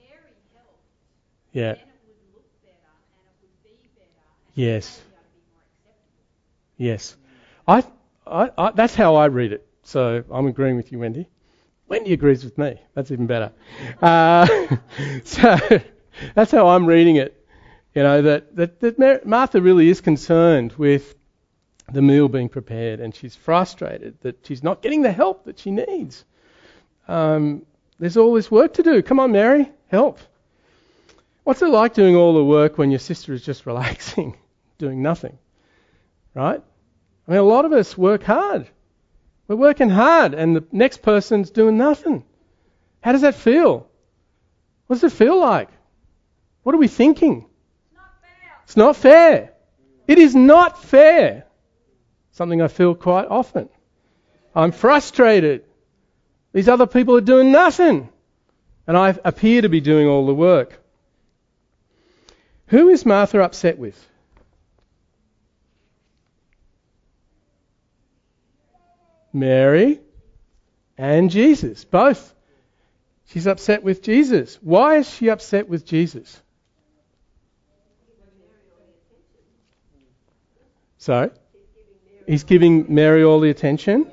Yeah. 1.54 1.76
Yes. 4.56 5.02
Yes. 6.76 7.16
I, 7.66 7.86
I, 8.28 8.52
I, 8.58 8.72
that's 8.72 8.94
how 8.94 9.16
I 9.16 9.28
read 9.28 9.54
it. 9.54 9.66
So 9.84 10.26
I'm 10.30 10.48
agreeing 10.48 10.76
with 10.76 10.92
you, 10.92 11.00
Wendy. 11.00 11.30
Wendy 11.88 12.12
agrees 12.12 12.44
with 12.44 12.58
me. 12.58 12.78
That's 12.94 13.10
even 13.10 13.26
better. 13.26 13.54
Uh, 14.02 14.46
so 15.24 15.58
that's 16.36 16.52
how 16.52 16.68
I'm 16.68 16.86
reading 16.86 17.16
it. 17.16 17.39
You 17.96 18.04
know, 18.04 18.22
that, 18.22 18.56
that, 18.56 18.80
that 18.80 19.26
Martha 19.26 19.62
really 19.62 19.90
is 19.90 20.02
concerned 20.02 20.74
with 20.74 21.16
the 21.92 22.02
meal 22.02 22.28
being 22.28 22.50
prepared 22.50 23.00
and 23.00 23.16
she's 23.16 23.36
frustrated 23.36 24.20
that 24.22 24.46
she's 24.46 24.64
not 24.64 24.82
getting 24.82 25.02
the 25.02 25.12
help 25.12 25.46
that 25.46 25.60
she 25.60 25.72
needs. 25.72 26.24
Um, 27.08 27.66
there's 27.98 28.18
all 28.18 28.34
this 28.34 28.52
work 28.52 28.76
to 28.76 28.84
do. 28.84 29.02
Come 29.02 29.20
on, 29.20 29.32
Mary, 29.32 29.70
help. 29.88 30.20
What's 31.44 31.62
it 31.64 31.70
like 31.70 31.96
doing 31.96 32.16
all 32.16 32.36
the 32.36 32.46
work 32.46 32.78
when 32.78 32.92
your 32.92 33.00
sister 33.00 33.34
is 33.34 33.44
just 33.44 33.66
relaxing, 33.66 34.38
doing 34.78 35.02
nothing? 35.02 35.38
Right? 36.36 36.62
I 37.28 37.32
mean, 37.32 37.40
a 37.40 37.44
lot 37.44 37.66
of 37.66 37.74
us 37.74 37.98
work 37.98 38.24
hard. 38.24 38.68
We're 39.48 39.56
working 39.56 39.90
hard, 39.90 40.36
and 40.36 40.56
the 40.56 40.64
next 40.72 41.02
person's 41.02 41.50
doing 41.50 41.76
nothing. 41.76 42.24
How 43.02 43.14
does 43.14 43.22
that 43.22 43.34
feel? 43.34 43.90
What 44.86 45.00
does 45.00 45.12
it 45.12 45.16
feel 45.16 45.40
like? 45.40 45.70
What 46.62 46.76
are 46.76 46.78
we 46.78 46.88
thinking? 46.88 47.49
It's 48.70 48.78
not 48.78 48.96
fair. 48.96 49.52
It 50.08 50.20
is 50.20 50.36
not 50.36 50.84
fair. 50.84 51.48
Something 52.34 52.62
I 52.62 52.68
feel 52.68 52.94
quite 52.94 53.26
often. 53.28 53.68
I'm 54.54 54.72
frustrated. 54.72 55.64
These 56.54 56.70
other 56.70 56.86
people 56.86 57.18
are 57.18 57.22
doing 57.22 57.52
nothing. 57.52 58.10
And 58.86 58.96
I 58.96 59.18
appear 59.26 59.64
to 59.64 59.70
be 59.70 59.82
doing 59.82 60.08
all 60.08 60.28
the 60.28 60.36
work. 60.36 60.80
Who 62.68 62.90
is 62.90 63.08
Martha 63.08 63.42
upset 63.42 63.80
with? 63.80 63.98
Mary 69.34 70.00
and 70.96 71.32
Jesus, 71.32 71.86
both. 71.86 72.36
She's 73.30 73.48
upset 73.48 73.82
with 73.82 74.04
Jesus. 74.04 74.60
Why 74.62 74.98
is 74.98 75.10
she 75.10 75.32
upset 75.32 75.68
with 75.68 75.88
Jesus? 75.88 76.40
So, 81.00 81.32
he's 82.28 82.44
giving 82.44 82.94
Mary 82.94 83.24
all 83.24 83.40
the 83.40 83.50
attention. 83.50 84.12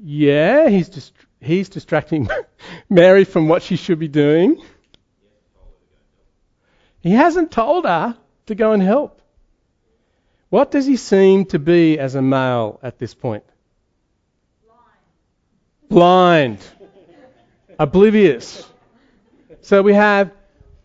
Yeah, 0.00 0.68
he's 0.68 0.88
dist- 0.88 1.12
he's 1.40 1.68
distracting 1.68 2.28
Mary 2.88 3.24
from 3.24 3.48
what 3.48 3.64
she 3.64 3.74
should 3.74 3.98
be 3.98 4.06
doing. 4.06 4.62
He 7.00 7.10
hasn't 7.10 7.50
told 7.50 7.86
her 7.86 8.16
to 8.46 8.54
go 8.54 8.70
and 8.70 8.80
help. 8.80 9.20
What 10.48 10.70
does 10.70 10.86
he 10.86 10.96
seem 10.96 11.46
to 11.46 11.58
be 11.58 11.98
as 11.98 12.14
a 12.14 12.22
male 12.22 12.78
at 12.84 13.00
this 13.00 13.14
point? 13.14 13.44
Blind. 15.88 16.58
Oblivious. 17.80 18.64
So 19.62 19.82
we 19.82 19.94
have 19.94 20.30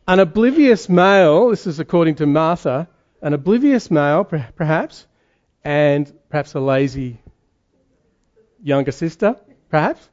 an 0.07 0.19
oblivious 0.19 0.89
male, 0.89 1.49
this 1.49 1.67
is 1.67 1.79
according 1.79 2.15
to 2.15 2.25
Martha, 2.25 2.89
an 3.23 3.33
oblivious 3.33 3.89
male, 3.89 4.25
perhaps, 4.25 5.07
and 5.63 6.13
perhaps 6.29 6.53
a 6.55 6.59
lazy 6.59 7.17
younger 8.61 8.91
sister, 8.91 9.37
perhaps. 9.69 10.09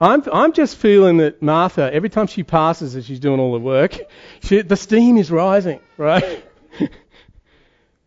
I'm, 0.00 0.24
I'm 0.30 0.52
just 0.52 0.76
feeling 0.76 1.18
that 1.18 1.40
Martha, 1.40 1.88
every 1.90 2.10
time 2.10 2.26
she 2.26 2.42
passes 2.42 2.96
as 2.96 3.06
she's 3.06 3.20
doing 3.20 3.38
all 3.38 3.52
the 3.52 3.60
work, 3.60 3.96
she, 4.42 4.62
the 4.62 4.76
steam 4.76 5.16
is 5.16 5.30
rising, 5.30 5.78
right? 5.96 6.44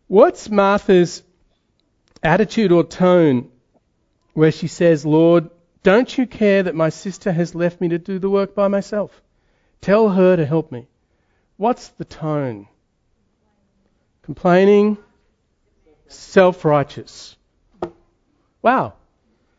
What's 0.08 0.50
Martha's 0.50 1.22
attitude 2.22 2.72
or 2.72 2.84
tone 2.84 3.50
where 4.34 4.52
she 4.52 4.66
says, 4.68 5.06
Lord, 5.06 5.48
don't 5.82 6.18
you 6.18 6.26
care 6.26 6.62
that 6.64 6.74
my 6.74 6.90
sister 6.90 7.32
has 7.32 7.54
left 7.54 7.80
me 7.80 7.88
to 7.88 7.98
do 7.98 8.18
the 8.18 8.28
work 8.28 8.54
by 8.54 8.68
myself? 8.68 9.22
Tell 9.80 10.10
her 10.10 10.36
to 10.36 10.44
help 10.44 10.70
me. 10.70 10.86
What's 11.56 11.88
the 11.88 12.04
tone? 12.04 12.68
Complaining, 14.30 14.96
self 16.06 16.64
righteous. 16.64 17.36
Wow. 18.62 18.92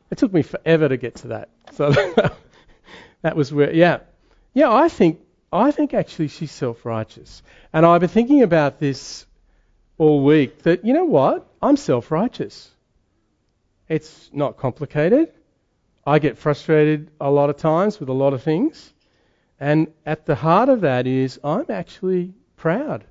It 0.10 0.18
took 0.18 0.32
me 0.32 0.44
forever 0.44 0.88
to 0.88 0.96
get 0.96 1.16
to 1.16 1.28
that. 1.28 1.50
So 1.74 1.92
that 3.22 3.36
was 3.36 3.52
where, 3.52 3.74
yeah. 3.74 3.98
Yeah, 4.54 4.72
I 4.72 4.88
think, 4.88 5.20
I 5.52 5.72
think 5.72 5.94
actually 5.94 6.30
she's 6.30 6.54
self 6.54 6.86
righteous. 6.86 7.44
And 7.74 7.86
I've 7.86 8.00
been 8.00 8.08
thinking 8.10 8.44
about 8.44 8.80
this 8.80 9.26
all 9.98 10.24
week 10.24 10.62
that, 10.64 10.86
you 10.86 10.94
know 10.94 11.04
what? 11.04 11.46
I'm 11.62 11.76
self 11.76 12.10
righteous. 12.10 12.72
It's 13.90 14.30
not 14.32 14.56
complicated. 14.56 15.34
I 16.08 16.20
get 16.20 16.38
frustrated 16.38 17.12
a 17.20 17.30
lot 17.30 17.50
of 17.50 17.58
times 17.58 18.00
with 18.00 18.08
a 18.08 18.14
lot 18.14 18.32
of 18.32 18.42
things. 18.42 18.94
And 19.60 19.88
at 20.06 20.26
the 20.26 20.36
heart 20.36 20.70
of 20.70 20.80
that 20.82 21.08
is 21.08 21.42
I'm 21.44 21.66
actually 21.70 22.36
proud 22.56 23.04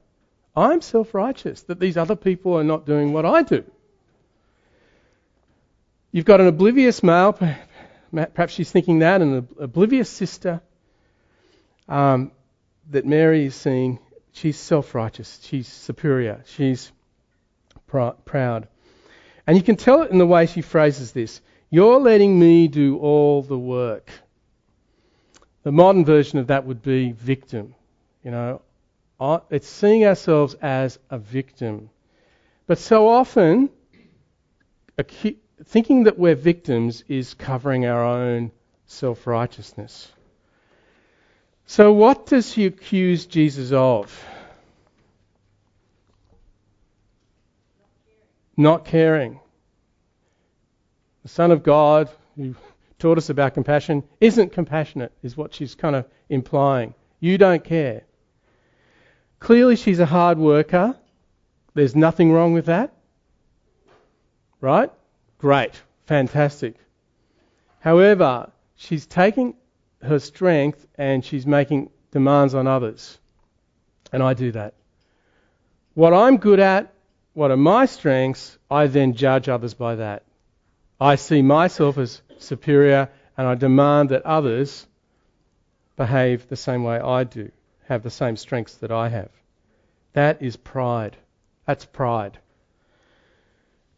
I'm 0.57 0.81
self 0.81 1.15
righteous 1.15 1.63
that 1.63 1.79
these 1.81 1.97
other 1.97 2.17
people 2.17 2.55
are 2.55 2.65
not 2.65 2.87
doing 2.87 3.13
what 3.13 3.25
I 3.25 3.43
do. 3.43 3.65
You've 6.13 6.25
got 6.25 6.41
an 6.41 6.49
oblivious 6.49 7.03
male, 7.03 7.33
perhaps 8.13 8.53
she's 8.53 8.71
thinking 8.71 8.99
that, 9.01 9.23
an 9.23 9.49
oblivious 9.61 10.09
sister 10.09 10.61
um, 11.89 12.33
that 12.91 13.07
Mary 13.07 13.45
is 13.45 13.55
seeing. 13.55 14.01
She's 14.33 14.59
self 14.59 14.95
righteous, 14.95 15.39
she's 15.43 15.69
superior, 15.69 16.43
she's 16.47 16.91
pr- 17.87 18.11
proud. 18.25 18.69
And 19.47 19.57
you 19.57 19.63
can 19.63 19.77
tell 19.77 20.03
it 20.03 20.11
in 20.11 20.19
the 20.19 20.27
way 20.27 20.47
she 20.47 20.63
phrases 20.63 21.13
this 21.13 21.41
You're 21.71 22.01
letting 22.01 22.39
me 22.39 22.69
do 22.69 22.99
all 22.99 23.43
the 23.43 23.59
work. 23.59 24.11
The 25.63 25.73
modern 25.73 26.05
version 26.05 26.39
of 26.39 26.49
that 26.49 26.65
would 26.65 26.83
be 26.83 27.13
victim. 27.13 27.75
You 28.25 28.31
know, 28.31 28.63
it's 29.51 29.69
seeing 29.69 30.05
ourselves 30.05 30.55
as 30.63 30.99
a 31.11 31.19
victim. 31.19 31.91
But 32.67 32.79
so 32.79 33.09
often, 33.09 33.71
thinking 35.65 36.05
that 36.05 36.19
we're 36.19 36.35
victims 36.35 37.05
is 37.09 37.35
covering 37.35 37.87
our 37.87 38.05
own 38.05 38.51
self 38.87 39.27
righteousness. 39.27 40.11
So, 41.67 41.93
what 41.93 42.27
does 42.27 42.53
he 42.53 42.67
accuse 42.67 43.27
Jesus 43.27 43.73
of? 43.73 44.25
Not 48.57 48.85
caring. 48.85 49.41
The 51.23 51.29
Son 51.29 51.51
of 51.51 51.63
God, 51.63 52.09
who 52.37 52.55
taught 52.99 53.19
us 53.19 53.29
about 53.29 53.55
compassion, 53.55 54.03
isn't 54.21 54.53
compassionate, 54.53 55.13
is 55.23 55.37
what 55.37 55.55
she's 55.55 55.75
kind 55.75 55.95
of 55.95 56.07
implying. 56.29 56.95
You 57.21 57.39
don't 57.39 57.63
care. 57.63 58.03
Clearly, 59.41 59.77
she's 59.77 59.99
a 59.99 60.07
hard 60.07 60.39
worker. 60.39 60.97
There's 61.75 61.97
nothing 61.97 62.33
wrong 62.33 62.53
with 62.53 62.67
that. 62.67 62.93
Right? 64.61 64.93
Great. 65.39 65.73
Fantastic. 66.07 66.77
However, 67.81 68.51
she's 68.77 69.07
taking 69.07 69.55
her 70.03 70.19
strength 70.19 70.87
and 70.97 71.25
she's 71.25 71.47
making 71.47 71.91
demands 72.11 72.55
on 72.55 72.67
others. 72.67 73.19
And 74.13 74.23
I 74.23 74.35
do 74.35 74.53
that. 74.53 74.75
What 75.95 76.13
I'm 76.13 76.37
good 76.37 76.61
at, 76.61 76.93
what 77.33 77.51
are 77.51 77.57
my 77.57 77.87
strengths, 77.87 78.59
I 78.71 78.87
then 78.87 79.15
judge 79.15 79.49
others 79.49 79.75
by 79.75 79.97
that. 79.97 80.25
I 81.01 81.15
see 81.15 81.43
myself 81.43 81.97
as 81.97 82.21
superior 82.39 83.09
and 83.37 83.47
I 83.47 83.55
demand 83.55 84.11
that 84.11 84.27
others 84.27 84.87
behave 85.97 86.49
the 86.49 86.57
same 86.57 86.85
way 86.85 86.99
I 86.99 87.25
do, 87.25 87.51
have 87.91 88.05
the 88.05 88.11
same 88.11 88.37
strengths 88.37 88.77
that 88.77 88.93
I 88.93 89.09
have. 89.09 89.31
That 90.13 90.41
is 90.41 90.57
pride. 90.57 91.17
That's 91.67 91.85
pride. 91.85 92.39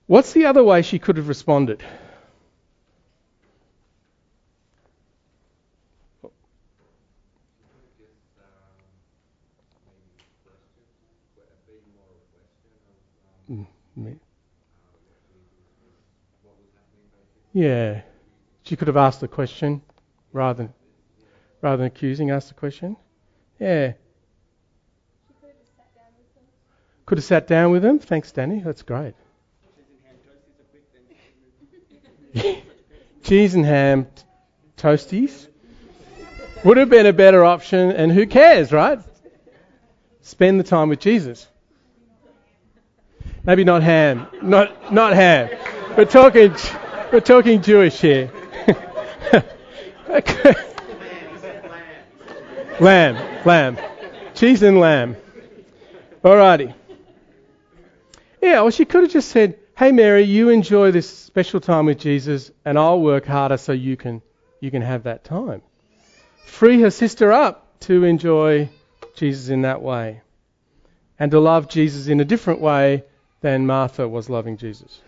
What's 0.07 0.33
the 0.33 0.47
other 0.47 0.65
way 0.65 0.81
she 0.81 0.99
could 0.99 1.19
have 1.19 1.29
responded? 1.29 1.85
Mm, 13.51 13.67
yeah, 17.53 18.01
she 18.63 18.75
could 18.75 18.89
have 18.89 18.97
asked 18.97 19.21
the 19.21 19.29
question 19.29 19.83
rather 20.33 20.63
than 20.63 20.75
rather 21.61 21.77
than 21.77 21.87
accusing. 21.89 22.31
Asked 22.31 22.49
the 22.49 22.55
question. 22.55 22.97
Yeah. 23.63 23.93
Could 27.07 27.19
have 27.19 27.25
sat 27.25 27.47
down 27.47 27.71
with 27.71 27.83
them. 27.83 28.01
Thanks, 28.01 28.33
Danny. 28.33 28.59
That's 28.59 28.83
great. 28.83 29.15
Cheese 33.23 33.55
and 33.55 33.65
ham 33.65 34.09
toasties 34.77 35.47
would 36.65 36.77
have 36.77 36.91
been 36.91 37.07
a 37.07 37.13
better 37.13 37.45
option, 37.45 37.93
and 37.93 38.11
who 38.11 38.27
cares, 38.27 38.73
right? 38.73 38.99
Spend 40.23 40.59
the 40.59 40.65
time 40.65 40.89
with 40.89 40.99
Jesus. 40.99 41.47
Maybe 43.45 43.63
not 43.63 43.85
ham, 43.85 44.27
not 44.43 44.93
not 44.93 45.13
ham. 45.13 45.51
We're 45.97 46.07
talking 46.07 46.53
we're 47.13 47.21
talking 47.21 47.63
Jewish 47.63 48.01
here. 48.01 48.29
lamb, 52.81 53.45
lamb, 53.45 53.79
cheese 54.35 54.63
and 54.63 54.79
lamb. 54.81 55.17
Alrighty. 56.25 56.75
Yeah, 58.41 58.63
well, 58.63 58.71
she 58.71 58.85
could 58.85 59.03
have 59.05 59.13
just 59.13 59.29
said, 59.29 59.59
"Hey, 59.77 59.93
Mary, 59.93 60.23
you 60.23 60.49
enjoy 60.51 60.91
this 60.91 61.09
special 61.09 61.61
time 61.61 61.87
with 61.87 61.99
Jesus, 61.99 62.51
and 62.65 62.79
I'll 62.79 63.01
work 63.01 63.27
harder 63.27 63.57
so 63.57 63.73
you 63.73 63.97
can 63.97 64.23
you 64.61 64.71
can 64.71 64.83
have 64.83 65.05
that 65.05 65.25
time." 65.25 65.63
Free 66.45 66.81
her 66.81 66.91
sister 66.91 67.33
up 67.33 67.81
to 67.81 68.05
enjoy 68.05 68.69
Jesus 69.15 69.49
in 69.49 69.63
that 69.63 69.83
way, 69.83 70.23
and 71.19 71.31
to 71.31 71.41
love 71.41 71.69
Jesus 71.69 72.09
in 72.09 72.21
a 72.21 72.25
different 72.25 72.61
way 72.61 73.05
than 73.41 73.67
Martha 73.67 74.09
was 74.09 74.31
loving 74.31 74.57
Jesus. 74.57 75.01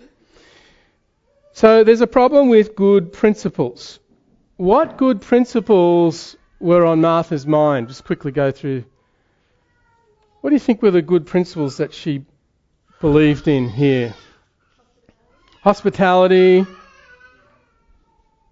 So 1.52 1.84
there's 1.84 2.00
a 2.00 2.06
problem 2.06 2.48
with 2.48 2.74
good 2.74 3.12
principles. 3.12 4.00
What 4.56 4.96
good 4.96 5.20
principles 5.20 6.36
were 6.60 6.84
on 6.84 7.00
Martha's 7.00 7.46
mind? 7.46 7.88
Just 7.88 8.04
quickly 8.04 8.32
go 8.32 8.50
through. 8.50 8.84
What 10.40 10.50
do 10.50 10.56
you 10.56 10.60
think 10.60 10.82
were 10.82 10.90
the 10.90 11.02
good 11.02 11.26
principles 11.26 11.78
that 11.78 11.94
she 11.94 12.24
believed 13.00 13.48
in 13.48 13.68
here? 13.68 14.14
Hospitality. 15.62 16.66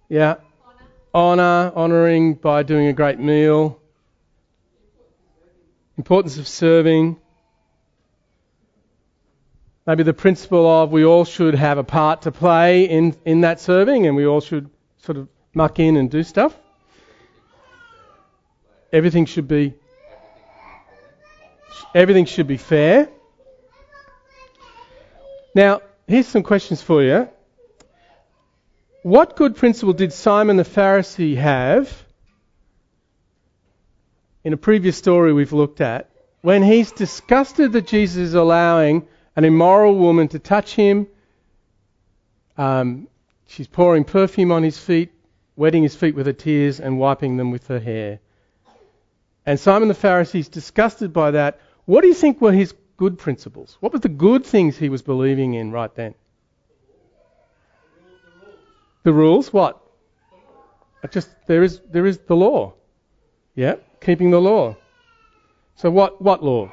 Yeah. 0.09 0.35
Honour, 1.13 1.71
honouring 1.75 2.33
by 2.33 2.63
doing 2.63 2.87
a 2.87 2.93
great 2.93 3.19
meal. 3.19 3.79
Importance 5.97 6.39
of 6.39 6.47
serving. 6.47 7.19
Maybe 9.85 10.03
the 10.03 10.13
principle 10.13 10.67
of 10.67 10.91
we 10.91 11.05
all 11.05 11.25
should 11.25 11.55
have 11.55 11.77
a 11.77 11.83
part 11.83 12.23
to 12.23 12.31
play 12.31 12.85
in, 12.85 13.15
in 13.25 13.41
that 13.41 13.59
serving 13.59 14.07
and 14.07 14.15
we 14.15 14.25
all 14.25 14.41
should 14.41 14.69
sort 14.97 15.17
of 15.17 15.27
muck 15.53 15.79
in 15.79 15.97
and 15.97 16.09
do 16.09 16.23
stuff. 16.23 16.57
Everything 18.93 19.25
should 19.25 19.47
be 19.47 19.73
everything 21.95 22.25
should 22.25 22.47
be 22.47 22.57
fair. 22.57 23.09
Now, 25.55 25.81
here's 26.07 26.27
some 26.27 26.43
questions 26.43 26.81
for 26.81 27.03
you. 27.03 27.27
What 29.01 29.35
good 29.35 29.55
principle 29.55 29.93
did 29.93 30.13
Simon 30.13 30.57
the 30.57 30.63
Pharisee 30.63 31.35
have 31.35 31.91
in 34.43 34.53
a 34.53 34.57
previous 34.57 34.95
story 34.95 35.33
we've 35.33 35.53
looked 35.53 35.81
at 35.81 36.09
when 36.41 36.61
he's 36.61 36.91
disgusted 36.91 37.73
that 37.73 37.87
Jesus 37.87 38.17
is 38.17 38.33
allowing 38.33 39.07
an 39.35 39.43
immoral 39.43 39.95
woman 39.95 40.27
to 40.29 40.39
touch 40.39 40.75
him. 40.75 41.07
Um, 42.57 43.07
she's 43.47 43.67
pouring 43.67 44.03
perfume 44.03 44.51
on 44.51 44.61
his 44.61 44.77
feet, 44.77 45.11
wetting 45.55 45.81
his 45.83 45.95
feet 45.95 46.13
with 46.13 46.27
her 46.27 46.33
tears, 46.33 46.79
and 46.79 46.99
wiping 46.99 47.37
them 47.37 47.49
with 47.49 47.67
her 47.67 47.79
hair. 47.79 48.19
And 49.45 49.59
Simon 49.59 49.87
the 49.87 49.93
Pharisee 49.93 50.39
is 50.39 50.49
disgusted 50.49 51.11
by 51.11 51.31
that. 51.31 51.59
What 51.85 52.01
do 52.01 52.07
you 52.07 52.13
think 52.13 52.39
were 52.39 52.51
his 52.51 52.73
good 52.97 53.17
principles? 53.17 53.77
What 53.79 53.93
were 53.93 53.99
the 53.99 54.09
good 54.09 54.45
things 54.45 54.77
he 54.77 54.89
was 54.89 55.01
believing 55.01 55.53
in 55.53 55.71
right 55.71 55.93
then? 55.95 56.15
The 59.03 59.11
rules? 59.11 59.51
What? 59.51 59.81
Just 61.11 61.29
there 61.47 61.63
is 61.63 61.81
there 61.91 62.05
is 62.05 62.19
the 62.19 62.35
law. 62.35 62.73
Yeah, 63.55 63.75
keeping 63.99 64.31
the 64.31 64.39
law. 64.39 64.77
So 65.75 65.91
what 65.91 66.21
what 66.21 66.41
law? 66.41 66.71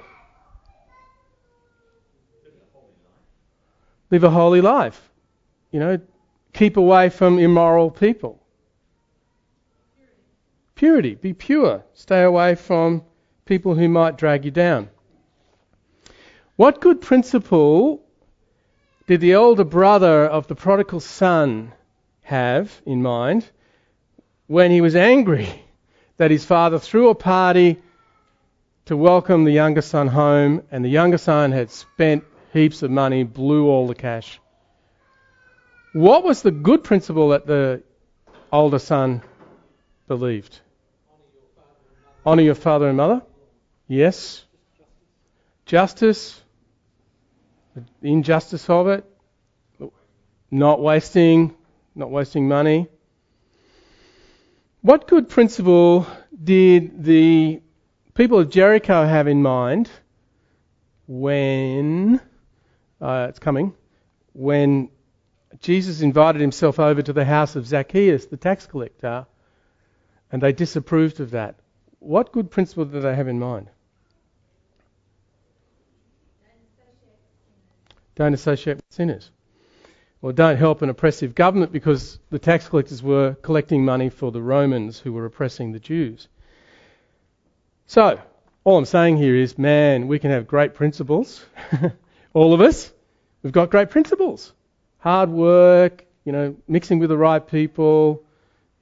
live 4.11 4.24
a 4.24 4.30
holy 4.30 4.61
life. 4.61 5.11
You 5.70 5.80
know, 5.80 6.00
keep 6.52 6.76
away 6.76 7.09
from 7.09 7.38
immoral 7.38 7.90
people. 7.90 8.39
Purity, 10.81 11.14
be 11.14 11.35
pure. 11.35 11.85
Stay 11.93 12.23
away 12.23 12.55
from 12.55 13.03
people 13.45 13.75
who 13.75 13.87
might 13.87 14.16
drag 14.16 14.47
you 14.47 14.51
down. 14.51 14.88
What 16.57 16.81
good 16.81 17.03
principle 17.03 18.03
did 19.07 19.21
the 19.21 19.35
older 19.35 19.64
brother 19.64 20.25
of 20.25 20.47
the 20.47 20.55
prodigal 20.55 21.01
son 21.01 21.75
have 22.23 22.81
in 22.87 23.03
mind 23.03 23.45
when 24.47 24.71
he 24.71 24.81
was 24.81 24.97
angry 24.97 25.51
that 26.16 26.31
his 26.31 26.47
father 26.47 26.79
threw 26.79 27.11
a 27.11 27.14
party 27.14 27.77
to 28.87 28.97
welcome 28.97 29.45
the 29.45 29.53
younger 29.53 29.83
son 29.83 30.07
home 30.07 30.62
and 30.71 30.83
the 30.83 30.88
younger 30.88 31.19
son 31.19 31.53
had 31.53 31.71
spent 31.71 32.25
heaps 32.55 32.83
of 32.83 32.90
money, 32.90 33.23
blew 33.23 33.69
all 33.69 33.87
the 33.87 33.95
cash. 33.95 34.40
What 35.93 36.25
was 36.25 36.40
the 36.40 36.51
good 36.51 36.83
principle 36.83 37.29
that 37.29 37.47
the 37.47 37.83
older 38.51 38.79
son 38.79 39.21
believed? 40.09 40.61
Honour 42.24 42.42
your 42.42 42.54
father 42.54 42.88
and 42.88 42.98
mother? 42.98 43.22
Yes. 43.88 44.44
Justice? 45.64 46.40
The 47.74 48.12
injustice 48.12 48.68
of 48.68 48.88
it? 48.88 49.04
Not 50.50 50.83
wasting, 50.83 51.54
not 51.94 52.11
wasting 52.11 52.46
money. 52.48 52.88
What 54.83 55.09
good 55.09 55.28
principle 55.28 56.06
did 56.42 57.04
the 57.04 57.62
people 58.14 58.38
of 58.38 58.50
Jericho 58.50 59.06
have 59.06 59.26
in 59.26 59.42
mind 59.42 59.88
when 61.06 62.20
uh, 63.00 63.26
it's 63.30 63.38
coming, 63.38 63.72
when 64.33 64.90
Jesus 65.61 66.00
invited 66.02 66.40
himself 66.40 66.78
over 66.78 67.00
to 67.00 67.12
the 67.12 67.24
house 67.24 67.56
of 67.56 67.66
Zacchaeus, 67.66 68.26
the 68.26 68.37
tax 68.37 68.66
collector, 68.66 69.26
and 70.30 70.42
they 70.42 70.52
disapproved 70.52 71.20
of 71.20 71.30
that. 71.30 71.60
What 72.00 72.32
good 72.32 72.50
principle 72.50 72.86
do 72.86 73.00
they 73.00 73.14
have 73.14 73.28
in 73.28 73.38
mind? 73.38 73.68
Don't 78.16 78.34
associate 78.34 78.76
with 78.76 78.84
sinners. 78.90 79.30
Or 80.22 80.32
don't 80.32 80.56
help 80.56 80.82
an 80.82 80.90
oppressive 80.90 81.34
government 81.34 81.72
because 81.72 82.18
the 82.28 82.38
tax 82.38 82.68
collectors 82.68 83.02
were 83.02 83.34
collecting 83.40 83.84
money 83.84 84.10
for 84.10 84.30
the 84.30 84.42
Romans 84.42 84.98
who 84.98 85.12
were 85.12 85.24
oppressing 85.24 85.72
the 85.72 85.80
Jews. 85.80 86.28
So, 87.86 88.20
all 88.64 88.76
I'm 88.76 88.84
saying 88.84 89.16
here 89.16 89.34
is, 89.34 89.56
man, 89.56 90.06
we 90.06 90.18
can 90.18 90.30
have 90.30 90.46
great 90.46 90.74
principles. 90.74 91.44
All 92.34 92.52
of 92.52 92.60
us, 92.60 92.92
we've 93.42 93.52
got 93.52 93.70
great 93.70 93.90
principles. 93.90 94.52
Hard 94.98 95.30
work, 95.30 96.04
you 96.24 96.32
know, 96.32 96.54
mixing 96.68 96.98
with 96.98 97.08
the 97.08 97.16
right 97.16 97.44
people, 97.44 98.22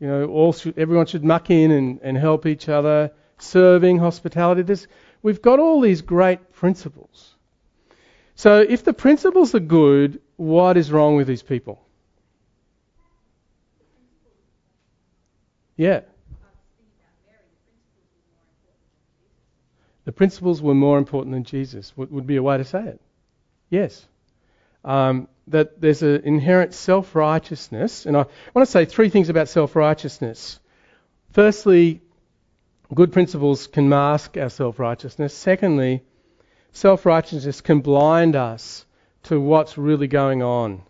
you 0.00 0.06
know, 0.06 0.26
all 0.26 0.52
should, 0.52 0.78
everyone 0.78 1.06
should 1.06 1.24
muck 1.24 1.50
in 1.50 1.70
and, 1.70 2.00
and 2.02 2.16
help 2.16 2.46
each 2.46 2.68
other, 2.68 3.12
serving, 3.38 3.98
hospitality. 3.98 4.62
There's, 4.62 4.86
we've 5.22 5.42
got 5.42 5.58
all 5.58 5.80
these 5.80 6.02
great 6.02 6.52
principles. 6.52 7.34
So 8.34 8.60
if 8.60 8.84
the 8.84 8.92
principles 8.92 9.54
are 9.54 9.60
good, 9.60 10.20
what 10.36 10.76
is 10.76 10.92
wrong 10.92 11.16
with 11.16 11.26
these 11.26 11.42
people? 11.42 11.82
Yeah. 15.76 16.00
The 20.04 20.12
principles 20.12 20.62
were 20.62 20.74
more 20.74 20.98
important 20.98 21.34
than 21.34 21.44
Jesus, 21.44 21.96
would, 21.96 22.10
would 22.10 22.26
be 22.26 22.36
a 22.36 22.42
way 22.42 22.56
to 22.56 22.64
say 22.64 22.82
it. 22.82 23.00
Yes. 23.68 24.06
Um, 24.84 25.28
that 25.50 25.80
there's 25.80 26.02
an 26.02 26.22
inherent 26.24 26.74
self 26.74 27.14
righteousness. 27.14 28.06
And 28.06 28.16
I 28.16 28.26
want 28.54 28.66
to 28.66 28.70
say 28.70 28.84
three 28.84 29.08
things 29.08 29.28
about 29.28 29.48
self 29.48 29.76
righteousness. 29.76 30.60
Firstly, 31.32 32.00
good 32.94 33.12
principles 33.12 33.66
can 33.66 33.88
mask 33.88 34.36
our 34.36 34.50
self 34.50 34.78
righteousness. 34.78 35.34
Secondly, 35.34 36.02
self 36.72 37.06
righteousness 37.06 37.60
can 37.60 37.80
blind 37.80 38.36
us 38.36 38.86
to 39.24 39.40
what's 39.40 39.76
really 39.76 40.06
going 40.06 40.42
on. 40.42 40.82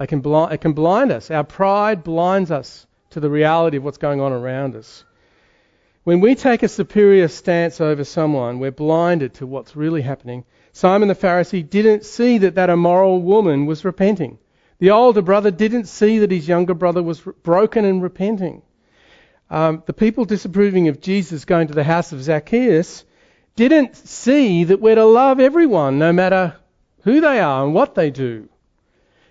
It 0.00 0.08
can, 0.08 0.20
blind, 0.20 0.52
it 0.52 0.60
can 0.60 0.72
blind 0.72 1.12
us. 1.12 1.30
Our 1.30 1.44
pride 1.44 2.02
blinds 2.02 2.50
us 2.50 2.86
to 3.10 3.20
the 3.20 3.30
reality 3.30 3.76
of 3.76 3.84
what's 3.84 3.98
going 3.98 4.20
on 4.20 4.32
around 4.32 4.74
us. 4.74 5.04
When 6.04 6.20
we 6.20 6.34
take 6.34 6.64
a 6.64 6.68
superior 6.68 7.28
stance 7.28 7.80
over 7.80 8.02
someone, 8.02 8.58
we're 8.58 8.72
blinded 8.72 9.34
to 9.34 9.46
what's 9.46 9.76
really 9.76 10.02
happening. 10.02 10.44
Simon 10.72 11.08
the 11.08 11.14
Pharisee 11.14 11.68
didn't 11.68 12.04
see 12.04 12.38
that 12.38 12.54
that 12.54 12.70
immoral 12.70 13.20
woman 13.20 13.66
was 13.66 13.84
repenting. 13.84 14.38
The 14.78 14.90
older 14.90 15.22
brother 15.22 15.50
didn't 15.50 15.84
see 15.84 16.18
that 16.20 16.30
his 16.30 16.48
younger 16.48 16.74
brother 16.74 17.02
was 17.02 17.20
broken 17.20 17.84
and 17.84 18.02
repenting. 18.02 18.62
Um, 19.50 19.82
the 19.86 19.92
people 19.92 20.24
disapproving 20.24 20.88
of 20.88 21.00
Jesus 21.00 21.44
going 21.44 21.68
to 21.68 21.74
the 21.74 21.84
house 21.84 22.12
of 22.12 22.22
Zacchaeus 22.22 23.04
didn't 23.54 23.96
see 23.96 24.64
that 24.64 24.80
we're 24.80 24.94
to 24.94 25.04
love 25.04 25.40
everyone, 25.40 25.98
no 25.98 26.12
matter 26.12 26.56
who 27.02 27.20
they 27.20 27.38
are 27.38 27.64
and 27.64 27.74
what 27.74 27.94
they 27.94 28.10
do. 28.10 28.48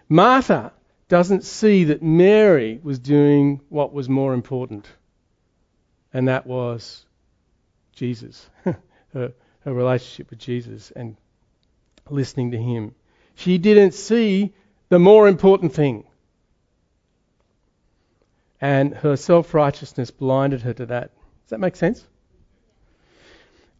Martha 0.07 0.71
doesn't 1.07 1.43
see 1.43 1.85
that 1.85 2.03
Mary 2.03 2.79
was 2.83 2.99
doing 2.99 3.61
what 3.69 3.93
was 3.93 4.07
more 4.07 4.33
important, 4.33 4.87
and 6.13 6.27
that 6.27 6.45
was 6.45 7.05
Jesus, 7.93 8.47
her, 8.63 8.77
her 9.13 9.73
relationship 9.73 10.29
with 10.29 10.39
Jesus 10.39 10.91
and 10.91 11.17
listening 12.11 12.51
to 12.51 12.57
Him. 12.57 12.95
She 13.35 13.57
didn't 13.57 13.93
see 13.93 14.53
the 14.89 14.99
more 14.99 15.27
important 15.27 15.73
thing. 15.73 16.05
And 18.59 18.93
her 18.93 19.15
self 19.15 19.53
righteousness 19.53 20.11
blinded 20.11 20.61
her 20.61 20.73
to 20.73 20.85
that. 20.87 21.11
Does 21.43 21.49
that 21.49 21.59
make 21.59 21.75
sense? 21.75 22.05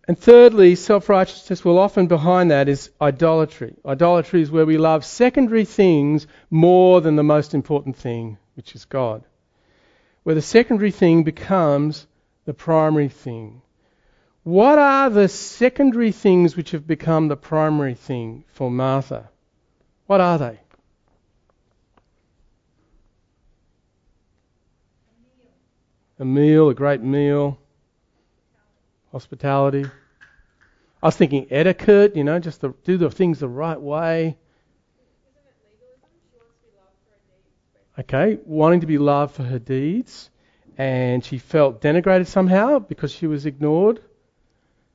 And 0.07 0.17
thirdly, 0.17 0.75
self 0.75 1.09
righteousness, 1.09 1.63
well, 1.63 1.77
often 1.77 2.07
behind 2.07 2.49
that 2.51 2.67
is 2.67 2.89
idolatry. 2.99 3.75
Idolatry 3.85 4.41
is 4.41 4.49
where 4.49 4.65
we 4.65 4.77
love 4.77 5.05
secondary 5.05 5.65
things 5.65 6.25
more 6.49 7.01
than 7.01 7.15
the 7.15 7.23
most 7.23 7.53
important 7.53 7.95
thing, 7.95 8.37
which 8.55 8.75
is 8.75 8.85
God. 8.85 9.23
Where 10.23 10.35
the 10.35 10.41
secondary 10.41 10.91
thing 10.91 11.23
becomes 11.23 12.07
the 12.45 12.53
primary 12.53 13.09
thing. 13.09 13.61
What 14.43 14.79
are 14.79 15.09
the 15.09 15.27
secondary 15.27 16.11
things 16.11 16.55
which 16.55 16.71
have 16.71 16.87
become 16.87 17.27
the 17.27 17.37
primary 17.37 17.93
thing 17.93 18.43
for 18.47 18.71
Martha? 18.71 19.29
What 20.07 20.19
are 20.19 20.37
they? 20.37 20.59
a 26.21 26.25
meal, 26.25 26.69
a 26.69 26.75
great 26.75 27.01
meal, 27.01 27.57
hospitality. 29.11 29.85
I 31.01 31.07
was 31.07 31.15
thinking 31.17 31.47
etiquette, 31.49 32.15
you 32.15 32.23
know, 32.23 32.37
just 32.37 32.61
to 32.61 32.75
do 32.83 32.97
the 32.97 33.09
things 33.09 33.39
the 33.39 33.49
right 33.49 33.81
way. 33.81 34.37
Okay, 37.99 38.37
wanting 38.45 38.81
to 38.81 38.85
be 38.85 38.99
loved 38.99 39.33
for 39.33 39.41
her 39.41 39.57
deeds, 39.57 40.29
and 40.77 41.25
she 41.25 41.39
felt 41.39 41.81
denigrated 41.81 42.27
somehow 42.27 42.77
because 42.77 43.11
she 43.11 43.25
was 43.25 43.47
ignored. 43.47 43.99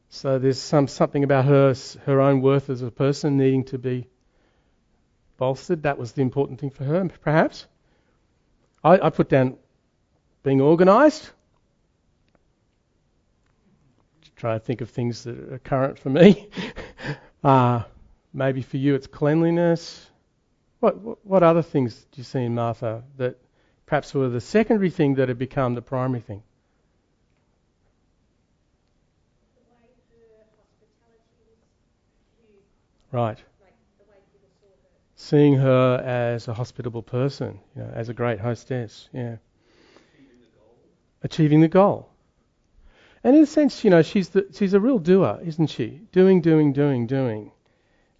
So 0.08 0.38
there's 0.38 0.60
some 0.60 0.88
something 0.88 1.24
about 1.24 1.44
her 1.46 1.74
her 2.04 2.20
own 2.20 2.40
worth 2.40 2.70
as 2.70 2.82
a 2.82 2.90
person 2.90 3.36
needing 3.36 3.64
to 3.64 3.78
be 3.78 4.08
bolstered. 5.36 5.82
That 5.82 5.98
was 5.98 6.12
the 6.12 6.22
important 6.22 6.60
thing 6.60 6.70
for 6.70 6.84
her, 6.84 7.08
perhaps. 7.22 7.66
I, 8.82 8.98
I 8.98 9.10
put 9.10 9.28
down 9.28 9.56
being 10.42 10.60
organised. 10.60 11.30
Try 14.36 14.52
to 14.52 14.60
think 14.60 14.82
of 14.82 14.90
things 14.90 15.24
that 15.24 15.52
are 15.52 15.58
current 15.58 15.98
for 15.98 16.10
me. 16.10 16.50
uh, 17.44 17.82
maybe 18.34 18.60
for 18.60 18.76
you 18.76 18.94
it's 18.94 19.06
cleanliness. 19.06 20.10
What, 20.80 20.98
what, 20.98 21.26
what 21.26 21.42
other 21.42 21.62
things 21.62 21.94
do 22.12 22.18
you 22.18 22.24
see 22.24 22.40
in 22.40 22.54
Martha 22.54 23.02
that 23.16 23.38
perhaps 23.86 24.12
were 24.12 24.28
the 24.28 24.42
secondary 24.42 24.90
thing 24.90 25.14
that 25.14 25.28
had 25.28 25.38
become 25.38 25.74
the 25.74 25.80
primary 25.80 26.20
thing? 26.20 26.42
Right. 33.12 33.38
Seeing 35.14 35.54
her 35.54 35.96
as 36.04 36.48
a 36.48 36.54
hospitable 36.54 37.02
person, 37.02 37.60
you 37.74 37.82
know, 37.82 37.90
as 37.94 38.08
a 38.08 38.14
great 38.14 38.38
hostess, 38.38 39.08
yeah 39.12 39.36
achieving 41.26 41.60
the 41.60 41.68
goal. 41.68 42.08
And 43.22 43.36
in 43.36 43.42
a 43.42 43.46
sense, 43.46 43.84
you 43.84 43.90
know, 43.90 44.02
she's 44.02 44.28
the, 44.30 44.46
she's 44.54 44.74
a 44.74 44.80
real 44.80 44.98
doer, 44.98 45.40
isn't 45.44 45.68
she? 45.68 46.00
Doing, 46.12 46.40
doing, 46.40 46.72
doing, 46.72 47.06
doing, 47.06 47.50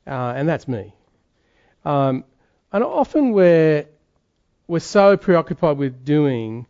uh, 0.06 0.32
and 0.36 0.48
that's 0.48 0.66
me. 0.66 0.94
Um, 1.84 2.24
and 2.72 2.82
often 2.82 3.32
we're 3.32 3.86
we're 4.66 4.80
so 4.80 5.16
preoccupied 5.16 5.78
with 5.78 6.04
doing 6.04 6.66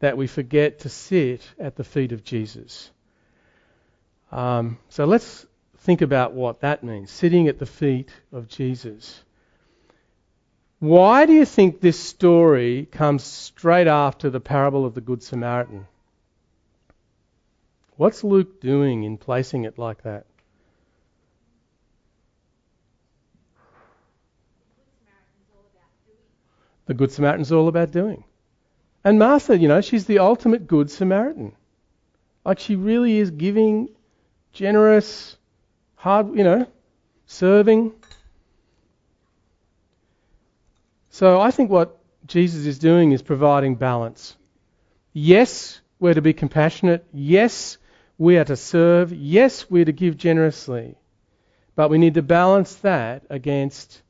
that 0.00 0.18
we 0.18 0.26
forget 0.26 0.80
to 0.80 0.90
sit 0.90 1.42
at 1.58 1.76
the 1.76 1.84
feet 1.84 2.12
of 2.12 2.22
Jesus. 2.22 2.90
Um, 4.30 4.78
so 4.90 5.06
let's 5.06 5.46
think 5.78 6.02
about 6.02 6.32
what 6.32 6.60
that 6.60 6.82
means, 6.82 7.10
sitting 7.10 7.48
at 7.48 7.58
the 7.58 7.66
feet 7.66 8.10
of 8.32 8.48
Jesus. 8.48 9.22
Why 10.80 11.26
do 11.26 11.32
you 11.32 11.44
think 11.44 11.80
this 11.80 11.98
story 11.98 12.86
comes 12.90 13.24
straight 13.24 13.86
after 13.86 14.30
the 14.30 14.40
parable 14.40 14.84
of 14.84 14.94
the 14.94 15.00
Good 15.00 15.22
Samaritan? 15.22 15.86
What's 17.96 18.22
Luke 18.22 18.60
doing 18.60 19.02
in 19.02 19.18
placing 19.18 19.64
it 19.64 19.78
like 19.78 20.02
that? 20.02 20.26
The 26.86 26.94
Good 26.94 27.10
Samaritan's 27.10 27.50
all 27.50 27.68
about 27.68 27.90
doing. 27.90 28.24
And 29.04 29.18
Martha, 29.18 29.58
you 29.58 29.68
know, 29.68 29.80
she's 29.80 30.06
the 30.06 30.20
ultimate 30.20 30.66
Good 30.66 30.90
Samaritan. 30.90 31.52
Like 32.44 32.58
she 32.58 32.76
really 32.76 33.18
is 33.18 33.30
giving, 33.30 33.88
generous, 34.52 35.37
hard, 35.98 36.34
you 36.36 36.44
know, 36.44 36.66
serving. 37.26 37.92
So 41.10 41.40
I 41.40 41.50
think 41.50 41.70
what 41.70 41.98
Jesus 42.26 42.64
is 42.64 42.78
doing 42.78 43.12
is 43.12 43.20
providing 43.20 43.74
balance. 43.74 44.36
Yes, 45.12 45.80
we're 45.98 46.14
to 46.14 46.22
be 46.22 46.32
compassionate. 46.32 47.04
Yes, 47.12 47.78
we 48.16 48.38
are 48.38 48.44
to 48.44 48.56
serve. 48.56 49.12
Yes, 49.12 49.68
we're 49.68 49.84
to 49.84 49.92
give 49.92 50.16
generously. 50.16 50.96
But 51.74 51.90
we 51.90 51.98
need 51.98 52.14
to 52.14 52.22
balance 52.22 52.74
that 52.76 53.24
against 53.28 54.00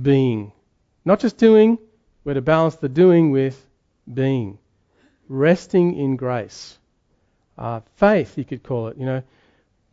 being. 0.00 0.52
Not 1.04 1.20
just 1.20 1.38
doing, 1.38 1.78
we're 2.24 2.34
to 2.34 2.42
balance 2.42 2.76
the 2.76 2.88
doing 2.88 3.30
with 3.30 3.64
being. 4.12 4.58
Resting 5.28 5.96
in 5.96 6.16
grace. 6.16 6.78
Uh, 7.56 7.80
faith, 7.94 8.36
you 8.36 8.44
could 8.44 8.62
call 8.62 8.88
it. 8.88 8.98
You 8.98 9.06
know, 9.06 9.22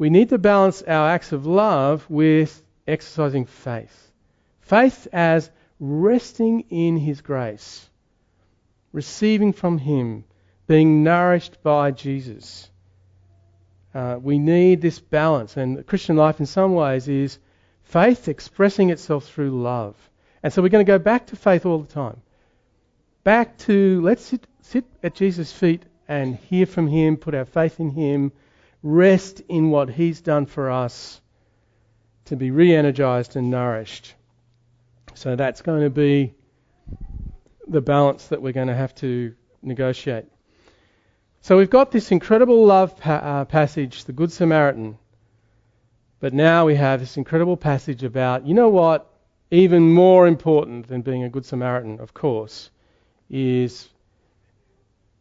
we 0.03 0.09
need 0.09 0.27
to 0.27 0.37
balance 0.37 0.81
our 0.81 1.11
acts 1.11 1.31
of 1.31 1.45
love 1.45 2.05
with 2.09 2.61
exercising 2.85 3.45
faith. 3.45 4.11
Faith 4.59 5.07
as 5.13 5.49
resting 5.79 6.65
in 6.69 6.97
His 6.97 7.21
grace, 7.21 7.89
receiving 8.91 9.53
from 9.53 9.77
Him, 9.77 10.25
being 10.67 11.05
nourished 11.05 11.63
by 11.63 11.91
Jesus. 11.91 12.69
Uh, 13.95 14.19
we 14.21 14.39
need 14.39 14.81
this 14.81 14.99
balance, 14.99 15.55
and 15.55 15.87
Christian 15.87 16.17
life, 16.17 16.41
in 16.41 16.47
some 16.47 16.73
ways, 16.73 17.07
is 17.07 17.39
faith 17.83 18.27
expressing 18.27 18.89
itself 18.89 19.25
through 19.25 19.51
love. 19.51 19.95
And 20.43 20.51
so 20.51 20.61
we're 20.61 20.67
going 20.67 20.85
to 20.85 20.91
go 20.91 20.99
back 20.99 21.27
to 21.27 21.37
faith 21.37 21.65
all 21.65 21.79
the 21.79 21.93
time. 21.93 22.21
Back 23.23 23.57
to 23.59 24.01
let's 24.01 24.25
sit, 24.25 24.45
sit 24.63 24.83
at 25.01 25.15
Jesus' 25.15 25.53
feet 25.53 25.83
and 26.09 26.35
hear 26.35 26.65
from 26.65 26.89
Him, 26.89 27.15
put 27.15 27.33
our 27.33 27.45
faith 27.45 27.79
in 27.79 27.91
Him, 27.91 28.33
rest 28.83 29.41
in 29.47 29.71
what 29.71 29.89
He's 29.89 30.21
done 30.21 30.45
for 30.45 30.69
us 30.69 31.21
to 32.25 32.35
be 32.35 32.51
re 32.51 32.75
energized 32.75 33.35
and 33.35 33.49
nourished. 33.49 34.13
So 35.15 35.35
that's 35.35 35.61
going 35.61 35.81
to 35.81 35.89
be 35.89 36.33
the 37.67 37.81
balance 37.81 38.27
that 38.27 38.41
we're 38.41 38.53
going 38.53 38.67
to 38.67 38.75
have 38.75 38.93
to 38.95 39.33
negotiate. 39.61 40.25
So 41.41 41.57
we've 41.57 41.69
got 41.69 41.91
this 41.91 42.11
incredible 42.11 42.65
love 42.65 42.97
pa- 42.97 43.15
uh, 43.15 43.45
passage, 43.45 44.05
the 44.05 44.13
Good 44.13 44.31
Samaritan. 44.31 44.97
But 46.19 46.33
now 46.33 46.65
we 46.65 46.75
have 46.75 46.99
this 46.99 47.17
incredible 47.17 47.57
passage 47.57 48.03
about, 48.03 48.47
you 48.47 48.53
know 48.53 48.69
what, 48.69 49.09
even 49.51 49.93
more 49.93 50.25
important 50.25 50.87
than 50.87 51.01
being 51.01 51.23
a 51.23 51.29
Good 51.29 51.45
Samaritan, 51.45 51.99
of 51.99 52.13
course, 52.13 52.71
is 53.29 53.89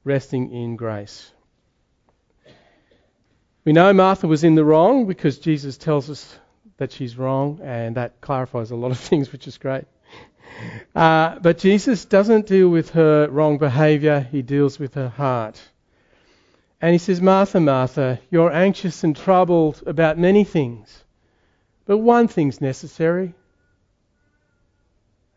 resting 0.04 0.50
in 0.52 0.76
grace. 0.76 1.32
We 3.64 3.72
know 3.72 3.92
Martha 3.92 4.26
was 4.26 4.42
in 4.42 4.56
the 4.56 4.64
wrong 4.64 5.06
because 5.06 5.38
Jesus 5.38 5.76
tells 5.78 6.10
us 6.10 6.38
that 6.78 6.90
she's 6.90 7.16
wrong, 7.16 7.60
and 7.62 7.96
that 7.96 8.20
clarifies 8.20 8.72
a 8.72 8.76
lot 8.76 8.90
of 8.90 8.98
things, 9.10 9.30
which 9.30 9.46
is 9.46 9.56
great. 9.56 9.84
Uh, 10.94 11.38
but 11.38 11.58
Jesus 11.58 12.04
doesn't 12.04 12.46
deal 12.46 12.68
with 12.68 12.90
her 12.90 13.28
wrong 13.28 13.58
behavior, 13.58 14.26
he 14.32 14.42
deals 14.42 14.78
with 14.78 14.94
her 14.94 15.08
heart. 15.08 15.60
And 16.80 16.92
he 16.92 16.98
says, 16.98 17.20
Martha, 17.20 17.60
Martha, 17.60 18.18
you're 18.30 18.52
anxious 18.52 19.04
and 19.04 19.14
troubled 19.14 19.82
about 19.86 20.18
many 20.18 20.42
things, 20.42 21.04
but 21.86 21.98
one 21.98 22.26
thing's 22.26 22.60
necessary. 22.60 23.34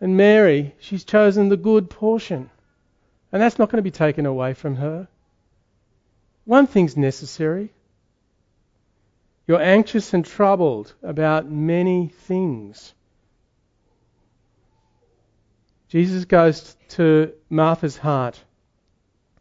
And 0.02 0.18
Mary, 0.18 0.74
she's 0.80 1.04
chosen 1.04 1.50
the 1.50 1.58
good 1.58 1.92
portion. 1.92 2.50
And 3.32 3.42
that's 3.42 3.60
not 3.60 3.70
going 3.70 3.78
to 3.78 3.84
be 3.84 3.92
taken 3.92 4.26
away 4.26 4.54
from 4.54 4.78
her. 4.78 5.08
One 6.46 6.68
thing's 6.68 6.98
necessary. 6.98 7.72
You're 9.48 9.62
anxious 9.62 10.14
and 10.14 10.26
troubled 10.26 10.94
about 11.04 11.50
many 11.50 12.08
things. 12.08 12.94
Jesus 15.90 16.26
goes 16.26 16.76
to 16.90 17.32
Martha's 17.50 17.98
heart. 17.98 18.44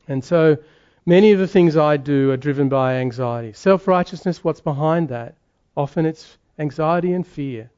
And 0.06 0.22
so 0.22 0.58
many 1.06 1.32
of 1.32 1.38
the 1.38 1.48
things 1.48 1.76
I 1.76 1.96
do 1.96 2.30
are 2.30 2.36
driven 2.36 2.68
by 2.68 2.96
anxiety. 2.96 3.54
Self 3.54 3.88
righteousness, 3.88 4.44
what's 4.44 4.60
behind 4.60 5.08
that? 5.08 5.36
Often 5.76 6.06
it's 6.06 6.36
anxiety 6.58 7.12
and 7.12 7.26
fear. 7.26 7.70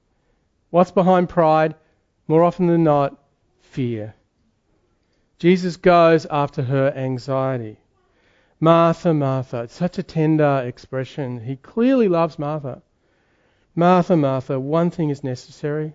What's 0.70 0.90
behind 0.90 1.28
pride? 1.28 1.76
More 2.26 2.42
often 2.42 2.66
than 2.66 2.82
not, 2.82 3.16
fear. 3.60 4.14
Jesus 5.38 5.76
goes 5.76 6.26
after 6.26 6.62
her 6.62 6.92
anxiety. 6.96 7.78
Martha, 8.58 9.12
Martha. 9.12 9.62
It's 9.62 9.74
such 9.74 9.98
a 9.98 10.02
tender 10.02 10.62
expression. 10.66 11.40
He 11.40 11.56
clearly 11.56 12.08
loves 12.08 12.38
Martha. 12.38 12.82
Martha, 13.74 14.16
Martha, 14.16 14.58
one 14.58 14.90
thing 14.90 15.10
is 15.10 15.22
necessary. 15.22 15.94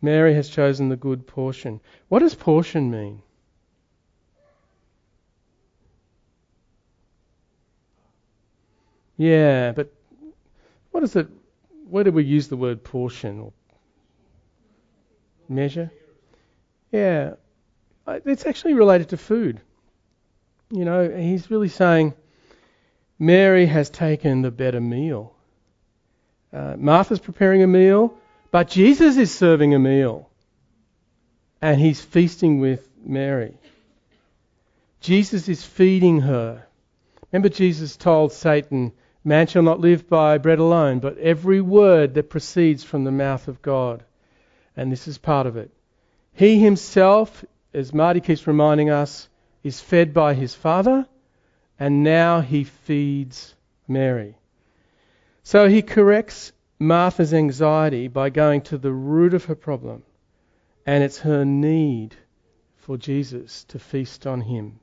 Mary 0.00 0.34
has 0.34 0.48
chosen 0.48 0.88
the 0.88 0.96
good 0.96 1.26
portion. 1.28 1.80
What 2.08 2.18
does 2.18 2.34
portion 2.34 2.90
mean? 2.90 3.22
Yeah, 9.16 9.70
but 9.70 9.92
what 10.90 11.04
is 11.04 11.14
it? 11.14 11.28
Where 11.88 12.02
do 12.02 12.10
we 12.10 12.24
use 12.24 12.48
the 12.48 12.56
word 12.56 12.82
portion 12.82 13.38
or 13.38 13.52
measure? 15.48 15.92
Yeah, 16.90 17.34
it's 18.08 18.46
actually 18.46 18.74
related 18.74 19.10
to 19.10 19.16
food. 19.16 19.60
You 20.72 20.84
know, 20.86 21.08
he's 21.08 21.50
really 21.50 21.68
saying 21.68 22.14
Mary 23.18 23.66
has 23.66 23.90
taken 23.90 24.42
the 24.42 24.50
better 24.50 24.80
meal. 24.80 25.34
Uh, 26.52 26.76
Martha's 26.78 27.20
preparing 27.20 27.62
a 27.62 27.66
meal, 27.66 28.14
but 28.50 28.68
Jesus 28.68 29.16
is 29.16 29.30
serving 29.30 29.74
a 29.74 29.78
meal. 29.78 30.28
And 31.60 31.80
he's 31.80 32.00
feasting 32.00 32.58
with 32.58 32.88
Mary. 33.04 33.56
Jesus 35.00 35.48
is 35.48 35.62
feeding 35.62 36.20
her. 36.20 36.66
Remember, 37.30 37.48
Jesus 37.48 37.96
told 37.96 38.32
Satan, 38.32 38.92
Man 39.24 39.46
shall 39.46 39.62
not 39.62 39.78
live 39.78 40.08
by 40.08 40.38
bread 40.38 40.58
alone, 40.58 40.98
but 40.98 41.18
every 41.18 41.60
word 41.60 42.14
that 42.14 42.30
proceeds 42.30 42.82
from 42.82 43.04
the 43.04 43.12
mouth 43.12 43.46
of 43.46 43.62
God. 43.62 44.02
And 44.76 44.90
this 44.90 45.06
is 45.06 45.18
part 45.18 45.46
of 45.46 45.56
it. 45.56 45.70
He 46.32 46.58
himself 46.58 47.44
as 47.74 47.94
Marty 47.94 48.20
keeps 48.20 48.46
reminding 48.46 48.90
us, 48.90 49.28
is 49.62 49.80
fed 49.80 50.12
by 50.12 50.34
his 50.34 50.54
father, 50.54 51.06
and 51.78 52.02
now 52.02 52.40
he 52.40 52.64
feeds 52.64 53.54
Mary. 53.88 54.36
So 55.42 55.68
he 55.68 55.82
corrects 55.82 56.52
Martha's 56.78 57.34
anxiety 57.34 58.08
by 58.08 58.30
going 58.30 58.62
to 58.62 58.78
the 58.78 58.92
root 58.92 59.34
of 59.34 59.44
her 59.44 59.54
problem, 59.54 60.02
and 60.86 61.02
it's 61.04 61.18
her 61.18 61.44
need 61.44 62.16
for 62.76 62.96
Jesus 62.96 63.64
to 63.64 63.78
feast 63.78 64.26
on 64.26 64.40
him. 64.40 64.80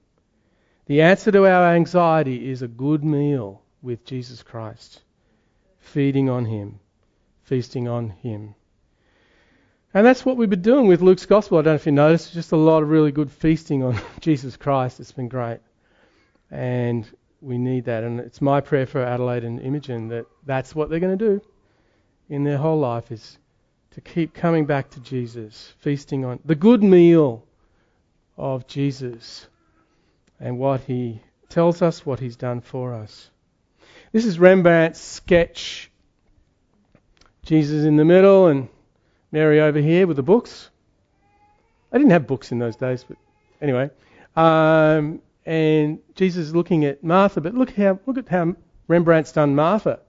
The 0.85 1.01
answer 1.01 1.31
to 1.31 1.45
our 1.45 1.75
anxiety 1.75 2.49
is 2.49 2.61
a 2.61 2.67
good 2.67 3.03
meal 3.03 3.61
with 3.81 4.05
Jesus 4.05 4.41
Christ, 4.41 5.01
feeding 5.77 6.29
on 6.29 6.45
him, 6.45 6.79
feasting 7.43 7.87
on 7.87 8.09
him. 8.09 8.55
And 9.93 10.05
that's 10.05 10.23
what 10.23 10.37
we've 10.37 10.49
been 10.49 10.61
doing 10.61 10.87
with 10.87 11.01
Luke's 11.01 11.25
Gospel. 11.25 11.57
I 11.57 11.61
don't 11.61 11.71
know 11.71 11.75
if 11.75 11.85
you 11.87 11.91
noticed, 11.91 12.33
just 12.33 12.51
a 12.51 12.57
lot 12.57 12.83
of 12.83 12.89
really 12.89 13.11
good 13.11 13.31
feasting 13.31 13.83
on 13.83 13.99
Jesus 14.19 14.55
Christ. 14.55 14.99
It's 14.99 15.11
been 15.11 15.29
great. 15.29 15.59
And 16.51 17.09
we 17.41 17.57
need 17.57 17.85
that. 17.85 18.03
And 18.03 18.19
it's 18.19 18.39
my 18.39 18.61
prayer 18.61 18.85
for 18.85 19.03
Adelaide 19.03 19.43
and 19.43 19.59
Imogen 19.59 20.09
that 20.09 20.25
that's 20.45 20.75
what 20.75 20.89
they're 20.89 20.99
going 20.99 21.17
to 21.17 21.25
do 21.37 21.41
in 22.29 22.43
their 22.43 22.57
whole 22.57 22.79
life 22.79 23.11
is 23.11 23.39
to 23.91 24.01
keep 24.01 24.33
coming 24.33 24.65
back 24.65 24.91
to 24.91 24.99
Jesus, 24.99 25.73
feasting 25.79 26.23
on 26.23 26.39
the 26.45 26.55
good 26.55 26.83
meal 26.83 27.43
of 28.37 28.67
Jesus 28.67 29.47
and 30.39 30.59
what 30.59 30.81
he 30.81 31.21
tells 31.49 31.81
us, 31.81 32.05
what 32.05 32.19
he's 32.19 32.35
done 32.35 32.61
for 32.61 32.93
us. 32.93 33.31
This 34.11 34.25
is 34.25 34.37
Rembrandt's 34.37 35.01
sketch. 35.01 35.91
Jesus 37.43 37.85
in 37.85 37.95
the 37.95 38.05
middle 38.05 38.47
and 38.47 38.69
Mary 39.31 39.59
over 39.59 39.79
here 39.79 40.07
with 40.07 40.17
the 40.17 40.23
books. 40.23 40.69
I 41.91 41.97
didn't 41.97 42.11
have 42.11 42.27
books 42.27 42.51
in 42.51 42.59
those 42.59 42.75
days, 42.75 43.03
but 43.03 43.17
anyway. 43.61 43.89
Um, 44.35 45.21
and 45.45 45.99
Jesus 46.15 46.47
is 46.47 46.55
looking 46.55 46.85
at 46.85 47.03
Martha, 47.03 47.41
but 47.41 47.53
look 47.53 47.71
how 47.71 47.99
look 48.05 48.17
at 48.17 48.29
how 48.29 48.55
Rembrandt's 48.87 49.31
done 49.31 49.55
Martha. 49.55 49.99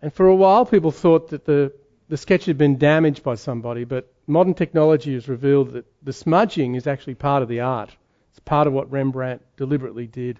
And 0.00 0.12
for 0.12 0.26
a 0.26 0.34
while, 0.34 0.66
people 0.66 0.90
thought 0.90 1.30
that 1.30 1.44
the 1.44 1.72
the 2.08 2.16
sketch 2.16 2.44
had 2.44 2.58
been 2.58 2.78
damaged 2.78 3.22
by 3.22 3.34
somebody, 3.34 3.84
but 3.84 4.12
modern 4.26 4.54
technology 4.54 5.14
has 5.14 5.28
revealed 5.28 5.72
that 5.72 5.86
the 6.02 6.12
smudging 6.12 6.74
is 6.74 6.86
actually 6.86 7.14
part 7.14 7.42
of 7.42 7.48
the 7.48 7.60
art. 7.60 7.96
It's 8.30 8.40
part 8.40 8.66
of 8.66 8.72
what 8.72 8.90
Rembrandt 8.90 9.42
deliberately 9.56 10.06
did. 10.06 10.38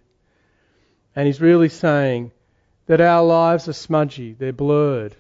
And 1.17 1.27
he's 1.27 1.41
really 1.41 1.69
saying 1.69 2.33
that 2.87 3.01
our 3.01 3.25
lives 3.25 3.69
are 3.69 3.73
smudgy, 3.73 4.35
they're 4.35 4.53
blurred, 4.53 5.17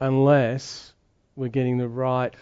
unless 0.00 0.92
we're 1.36 1.48
getting 1.48 1.78
the 1.78 1.88
right 1.88 2.34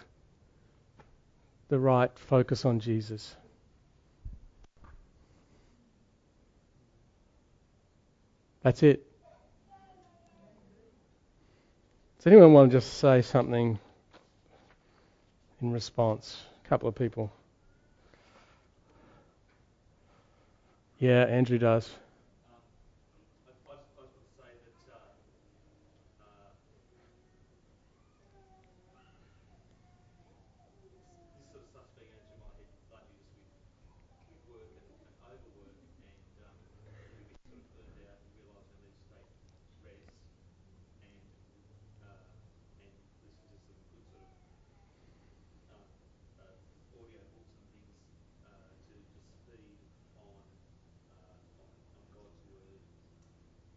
the 1.69 1.79
right 1.79 2.11
focus 2.19 2.67
on 2.67 2.81
Jesus. 2.81 3.35
That's 8.63 8.83
it. 8.83 9.07
Does 12.19 12.27
anyone 12.27 12.53
want 12.53 12.71
to 12.71 12.77
just 12.77 12.99
say 12.99 13.23
something 13.23 13.79
in 15.61 15.73
response? 15.73 16.43
A 16.65 16.69
couple 16.69 16.89
of 16.89 16.95
people. 16.95 17.33
Yeah, 21.01 21.25
Andrew 21.25 21.59
does. 21.59 21.91
Yeah. 21.93 21.99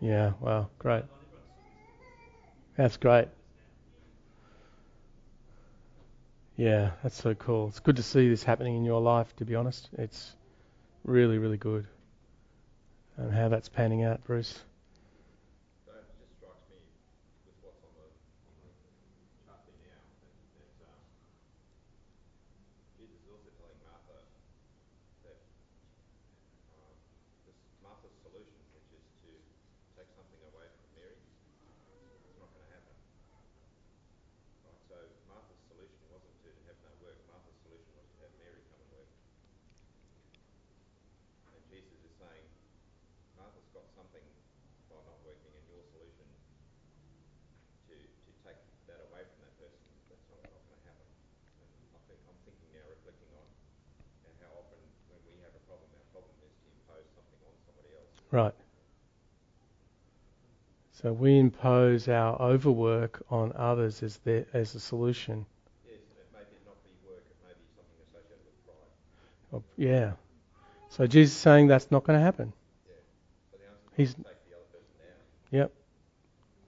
Yeah. 0.00 0.32
Wow. 0.40 0.70
Great. 0.78 1.04
That's 2.76 2.98
great. 2.98 3.28
Yeah, 6.56 6.90
that's 7.02 7.20
so 7.20 7.34
cool. 7.34 7.68
It's 7.68 7.80
good 7.80 7.96
to 7.96 8.02
see 8.02 8.28
this 8.28 8.42
happening 8.42 8.76
in 8.76 8.84
your 8.84 9.00
life, 9.00 9.34
to 9.36 9.44
be 9.44 9.54
honest. 9.54 9.88
It's 9.94 10.36
really, 11.04 11.38
really 11.38 11.56
good. 11.56 11.86
And 13.16 13.32
how 13.32 13.48
that's 13.48 13.68
panning 13.68 14.04
out, 14.04 14.24
Bruce. 14.24 14.58
Right. 58.32 58.54
So 61.02 61.12
we 61.12 61.38
impose 61.38 62.08
our 62.08 62.40
overwork 62.40 63.22
on 63.30 63.52
others 63.54 64.02
as 64.02 64.16
the 64.18 64.46
as 64.54 64.74
a 64.74 64.80
solution. 64.80 65.44
Yes, 65.86 65.98
and 66.34 66.42
it 66.42 66.48
may 66.50 66.56
not 66.66 66.82
be 66.82 66.90
work, 67.06 67.22
it 67.28 67.36
may 67.46 67.52
be 67.52 67.66
something 67.76 67.98
associated 68.08 68.40
with 68.46 68.64
pride. 68.66 69.60
Oh, 69.60 69.62
Yeah. 69.76 70.12
So 70.88 71.06
Jesus 71.06 71.34
is 71.34 71.40
saying 71.40 71.66
that's 71.66 71.90
not 71.90 72.04
going 72.04 72.18
to 72.18 72.24
happen. 72.24 72.52
So 73.50 73.58
the 73.58 73.64
answer 73.64 74.02
is 74.02 74.14
He's- 74.14 74.18
not 74.18 74.24
to 74.24 74.32
take 74.32 74.40
the 74.50 75.60
other 75.60 75.68
person 75.68 75.68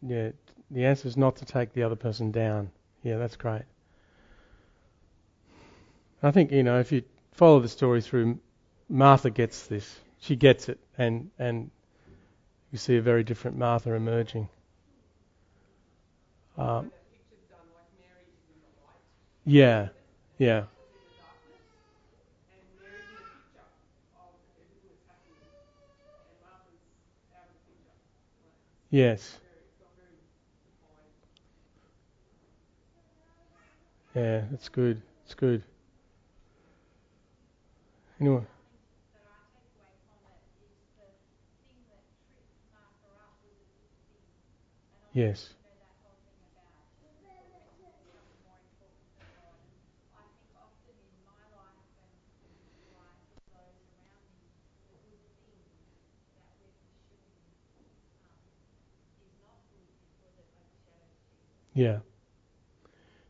down. 0.03 0.11
Yeah. 0.11 0.31
The 0.71 0.85
answer 0.85 1.09
is 1.09 1.17
not 1.17 1.37
to 1.37 1.45
take 1.47 1.73
the 1.73 1.83
other 1.83 1.97
person 1.97 2.31
down. 2.31 2.71
Yeah, 3.03 3.17
that's 3.17 3.37
great. 3.37 3.63
I 6.23 6.31
think 6.31 6.53
you 6.53 6.63
know 6.63 6.81
if 6.81 6.93
you 6.93 7.03
follow 7.33 7.61
the 7.61 7.69
story 7.69 8.01
through, 8.03 8.39
Martha 8.89 9.31
gets 9.31 9.67
this. 9.67 10.01
She 10.25 10.37
gets 10.37 10.71
it, 10.71 10.79
and 10.97 11.31
and 11.39 11.71
you 12.73 12.79
see 12.79 12.97
a 12.97 13.03
very 13.03 13.25
different 13.25 13.59
Martha 13.59 13.93
emerging. 13.93 14.49
Um, 16.57 16.91
yeah, 19.45 19.89
yeah, 20.39 20.65
yes, 28.91 29.39
yeah. 34.15 34.43
That's 34.51 34.71
good. 34.71 35.03
It's 35.27 35.35
good. 35.35 35.63
Anyone? 38.21 38.47
Jesus. 45.15 45.55
Yeah. 61.75 61.99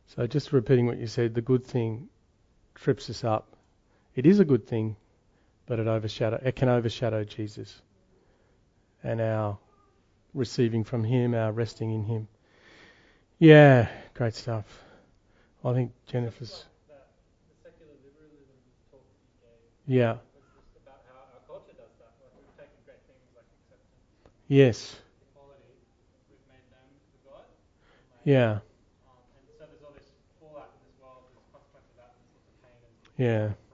So 0.07 0.27
just 0.27 0.53
repeating 0.53 0.85
what 0.85 0.97
you 0.97 1.07
said, 1.07 1.33
the 1.33 1.41
good 1.41 1.65
thing 1.65 2.09
trips 2.75 3.09
us 3.09 3.23
up. 3.23 3.55
It 4.15 4.25
is 4.25 4.39
a 4.39 4.45
good 4.45 4.65
thing, 4.67 4.95
but 5.65 5.79
it 5.79 5.87
overshadow 5.87 6.39
it 6.43 6.55
can 6.55 6.69
overshadow 6.69 7.23
Jesus 7.23 7.81
and 9.03 9.19
our 9.19 9.57
receiving 10.35 10.83
from 10.83 11.03
Him, 11.03 11.33
our 11.33 11.51
resting 11.51 11.91
in 11.91 12.03
Him. 12.03 12.27
Yeah, 13.39 13.87
great 14.13 14.35
stuff. 14.35 14.65
I 15.63 15.73
think 15.73 15.91
Jennifer's. 16.05 16.65
The, 16.87 16.93
the 16.93 17.55
secular 17.63 17.95
liberalism 18.05 18.53
talk 18.91 19.01
that 19.41 19.49
you 19.89 19.97
gave 19.97 19.97
Yeah. 19.97 20.13
was 20.13 20.45
just 20.53 20.77
about 20.85 21.01
how 21.09 21.25
our 21.33 21.41
culture 21.49 21.73
does 21.73 21.89
that. 21.97 22.13
Like 22.21 22.35
we've 22.37 22.53
taken 22.53 22.77
great 22.85 23.01
things 23.09 23.25
like 23.33 23.49
Yes. 24.47 25.01
equality, 25.33 25.73
we've 26.29 26.45
made 26.45 26.67
them 26.69 26.85
to 26.85 27.17
God. 27.25 27.47
Yeah. 28.23 28.61
Um, 29.09 29.17
so 29.57 29.65
there's 29.65 29.81
all 29.81 29.95
this 29.97 30.13
fallout 30.37 30.69
in 30.77 30.85
this 30.85 30.95
world, 31.01 31.25
there's 33.17 33.64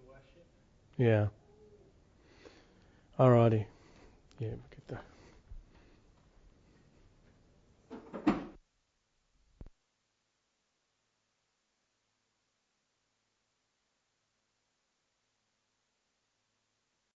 to 0.00 0.08
worship. 0.10 0.46
Yeah. 0.98 1.26
Alrighty. 3.18 3.66
Yeah. 4.40 4.48